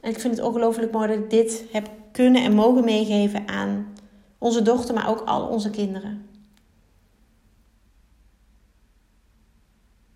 En 0.01 0.11
ik 0.11 0.21
vind 0.21 0.37
het 0.37 0.47
ongelooflijk 0.47 0.93
mooi 0.93 1.09
dat 1.09 1.17
ik 1.17 1.31
dit 1.31 1.65
heb 1.73 1.91
kunnen 2.13 2.43
en 2.43 2.55
mogen 2.55 2.85
meegeven 2.85 3.49
aan 3.49 3.95
onze 4.39 4.63
dochter, 4.63 4.95
maar 4.95 5.09
ook 5.09 5.21
al 5.21 5.47
onze 5.47 5.71
kinderen. 5.71 6.29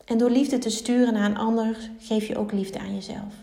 En 0.05 0.19
door 0.19 0.31
liefde 0.31 0.59
te 0.59 0.71
sturen 0.71 1.13
naar 1.13 1.31
een 1.31 1.37
ander, 1.37 1.91
geef 1.99 2.27
je 2.27 2.39
ook 2.39 2.53
liefde 2.53 2.79
aan 2.79 2.95
jezelf. 2.95 3.35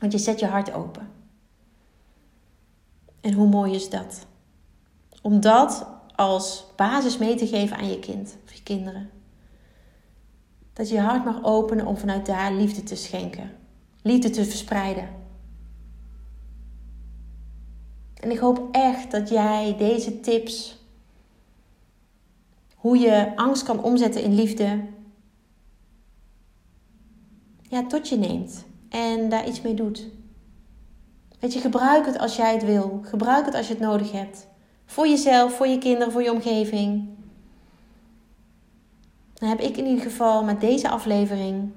Want 0.00 0.12
je 0.12 0.18
zet 0.18 0.40
je 0.40 0.46
hart 0.46 0.72
open. 0.72 1.17
En 3.20 3.32
hoe 3.32 3.48
mooi 3.48 3.74
is 3.74 3.90
dat? 3.90 4.26
Om 5.22 5.40
dat 5.40 5.86
als 6.14 6.66
basis 6.76 7.18
mee 7.18 7.34
te 7.34 7.46
geven 7.46 7.76
aan 7.76 7.88
je 7.88 7.98
kind 7.98 8.36
of 8.44 8.52
je 8.52 8.62
kinderen. 8.62 9.10
Dat 10.72 10.88
je 10.88 10.94
je 10.94 11.00
hart 11.00 11.24
mag 11.24 11.44
openen 11.44 11.86
om 11.86 11.96
vanuit 11.96 12.26
daar 12.26 12.52
liefde 12.52 12.82
te 12.82 12.96
schenken. 12.96 13.50
Liefde 14.02 14.30
te 14.30 14.44
verspreiden. 14.44 15.08
En 18.14 18.30
ik 18.30 18.38
hoop 18.38 18.68
echt 18.70 19.10
dat 19.10 19.28
jij 19.28 19.76
deze 19.76 20.20
tips, 20.20 20.76
hoe 22.74 22.98
je 22.98 23.36
angst 23.36 23.62
kan 23.62 23.82
omzetten 23.82 24.22
in 24.22 24.34
liefde, 24.34 24.84
ja, 27.62 27.86
tot 27.86 28.08
je 28.08 28.16
neemt 28.16 28.64
en 28.88 29.28
daar 29.28 29.48
iets 29.48 29.60
mee 29.60 29.74
doet. 29.74 30.06
Weet 31.38 31.52
je, 31.52 31.60
gebruik 31.60 32.06
het 32.06 32.18
als 32.18 32.36
jij 32.36 32.52
het 32.52 32.64
wil. 32.64 33.00
Gebruik 33.04 33.44
het 33.44 33.54
als 33.54 33.66
je 33.66 33.72
het 33.72 33.82
nodig 33.82 34.12
hebt. 34.12 34.46
Voor 34.86 35.08
jezelf, 35.08 35.56
voor 35.56 35.66
je 35.66 35.78
kinderen, 35.78 36.12
voor 36.12 36.22
je 36.22 36.32
omgeving. 36.32 37.08
Dan 39.34 39.48
heb 39.48 39.60
ik 39.60 39.76
in 39.76 39.86
ieder 39.86 40.02
geval 40.02 40.44
met 40.44 40.60
deze 40.60 40.88
aflevering 40.88 41.72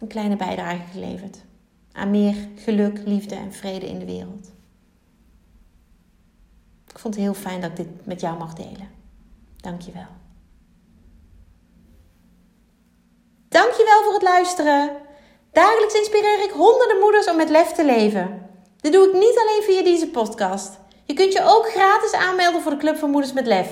een 0.00 0.08
kleine 0.08 0.36
bijdrage 0.36 0.82
geleverd 0.92 1.44
aan 1.92 2.10
meer 2.10 2.48
geluk, 2.56 3.02
liefde 3.04 3.34
en 3.34 3.52
vrede 3.52 3.88
in 3.88 3.98
de 3.98 4.04
wereld. 4.04 4.52
Ik 6.88 6.98
vond 6.98 7.14
het 7.14 7.22
heel 7.22 7.34
fijn 7.34 7.60
dat 7.60 7.70
ik 7.70 7.76
dit 7.76 8.06
met 8.06 8.20
jou 8.20 8.38
mag 8.38 8.54
delen. 8.54 8.88
Dankjewel. 9.56 10.08
Dankjewel 13.48 14.02
voor 14.02 14.12
het 14.12 14.22
luisteren. 14.22 14.96
Dagelijks 15.52 15.94
inspireer 15.94 16.42
ik 16.42 16.50
honderden 16.50 16.98
moeders 16.98 17.28
om 17.28 17.36
met 17.36 17.48
lef 17.50 17.72
te 17.72 17.84
leven. 17.84 18.48
Dit 18.80 18.92
doe 18.92 19.06
ik 19.06 19.12
niet 19.12 19.38
alleen 19.38 19.62
via 19.62 19.82
deze 19.82 20.08
podcast. 20.08 20.78
Je 21.04 21.14
kunt 21.14 21.32
je 21.32 21.42
ook 21.44 21.70
gratis 21.70 22.12
aanmelden 22.12 22.62
voor 22.62 22.70
de 22.70 22.76
Club 22.76 22.96
van 22.96 23.10
Moeders 23.10 23.32
met 23.32 23.46
Lef. 23.46 23.68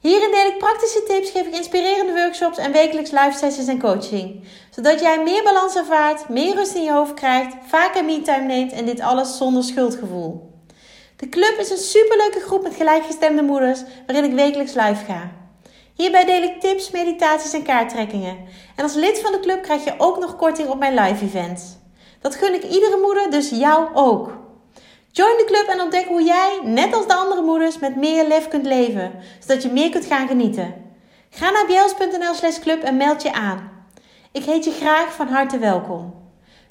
Hierin 0.00 0.30
deel 0.30 0.46
ik 0.46 0.58
praktische 0.58 1.02
tips, 1.02 1.30
geef 1.30 1.46
ik 1.46 1.54
inspirerende 1.54 2.12
workshops 2.12 2.58
en 2.58 2.72
wekelijks 2.72 3.10
live 3.10 3.32
sessies 3.38 3.66
en 3.66 3.80
coaching. 3.80 4.44
Zodat 4.70 5.00
jij 5.00 5.22
meer 5.22 5.42
balans 5.42 5.76
ervaart, 5.76 6.28
meer 6.28 6.54
rust 6.54 6.74
in 6.74 6.82
je 6.82 6.92
hoofd 6.92 7.14
krijgt, 7.14 7.56
vaker 7.66 8.04
me-time 8.04 8.46
neemt 8.46 8.72
en 8.72 8.84
dit 8.84 9.00
alles 9.00 9.36
zonder 9.36 9.62
schuldgevoel. 9.62 10.52
De 11.16 11.28
club 11.28 11.56
is 11.58 11.70
een 11.70 11.76
superleuke 11.76 12.40
groep 12.40 12.62
met 12.62 12.74
gelijkgestemde 12.74 13.42
moeders 13.42 13.82
waarin 14.06 14.24
ik 14.24 14.34
wekelijks 14.36 14.74
live 14.74 15.04
ga. 15.04 15.30
Hierbij 15.94 16.24
deel 16.24 16.42
ik 16.42 16.60
tips, 16.60 16.90
meditaties 16.90 17.52
en 17.52 17.62
kaarttrekkingen. 17.62 18.36
En 18.76 18.82
als 18.82 18.94
lid 18.94 19.20
van 19.20 19.32
de 19.32 19.40
club 19.40 19.62
krijg 19.62 19.84
je 19.84 19.94
ook 19.98 20.18
nog 20.18 20.36
korting 20.36 20.68
op 20.68 20.78
mijn 20.78 20.94
live 20.94 21.24
events. 21.24 21.62
Dat 22.20 22.34
gun 22.34 22.54
ik 22.54 22.62
iedere 22.62 22.98
moeder, 23.02 23.30
dus 23.30 23.50
jou 23.50 23.94
ook. 23.94 24.42
Join 25.10 25.36
de 25.36 25.44
club 25.44 25.66
en 25.66 25.80
ontdek 25.80 26.06
hoe 26.06 26.22
jij, 26.22 26.60
net 26.62 26.94
als 26.94 27.06
de 27.06 27.14
andere 27.14 27.42
moeders, 27.42 27.78
met 27.78 27.96
meer 27.96 28.26
lef 28.26 28.48
kunt 28.48 28.66
leven, 28.66 29.12
zodat 29.46 29.62
je 29.62 29.70
meer 29.70 29.90
kunt 29.90 30.06
gaan 30.06 30.28
genieten. 30.28 30.74
Ga 31.30 31.50
naar 31.50 31.66
bjels.nl 31.66 32.34
slash 32.34 32.58
club 32.58 32.82
en 32.82 32.96
meld 32.96 33.22
je 33.22 33.32
aan. 33.32 33.70
Ik 34.32 34.44
heet 34.44 34.64
je 34.64 34.72
graag 34.72 35.14
van 35.14 35.28
harte 35.28 35.58
welkom. 35.58 36.14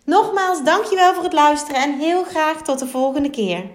Nogmaals, 0.05 0.63
dankjewel 0.63 1.13
voor 1.13 1.23
het 1.23 1.33
luisteren 1.33 1.81
en 1.81 1.97
heel 1.97 2.23
graag 2.23 2.61
tot 2.61 2.79
de 2.79 2.87
volgende 2.87 3.29
keer. 3.29 3.69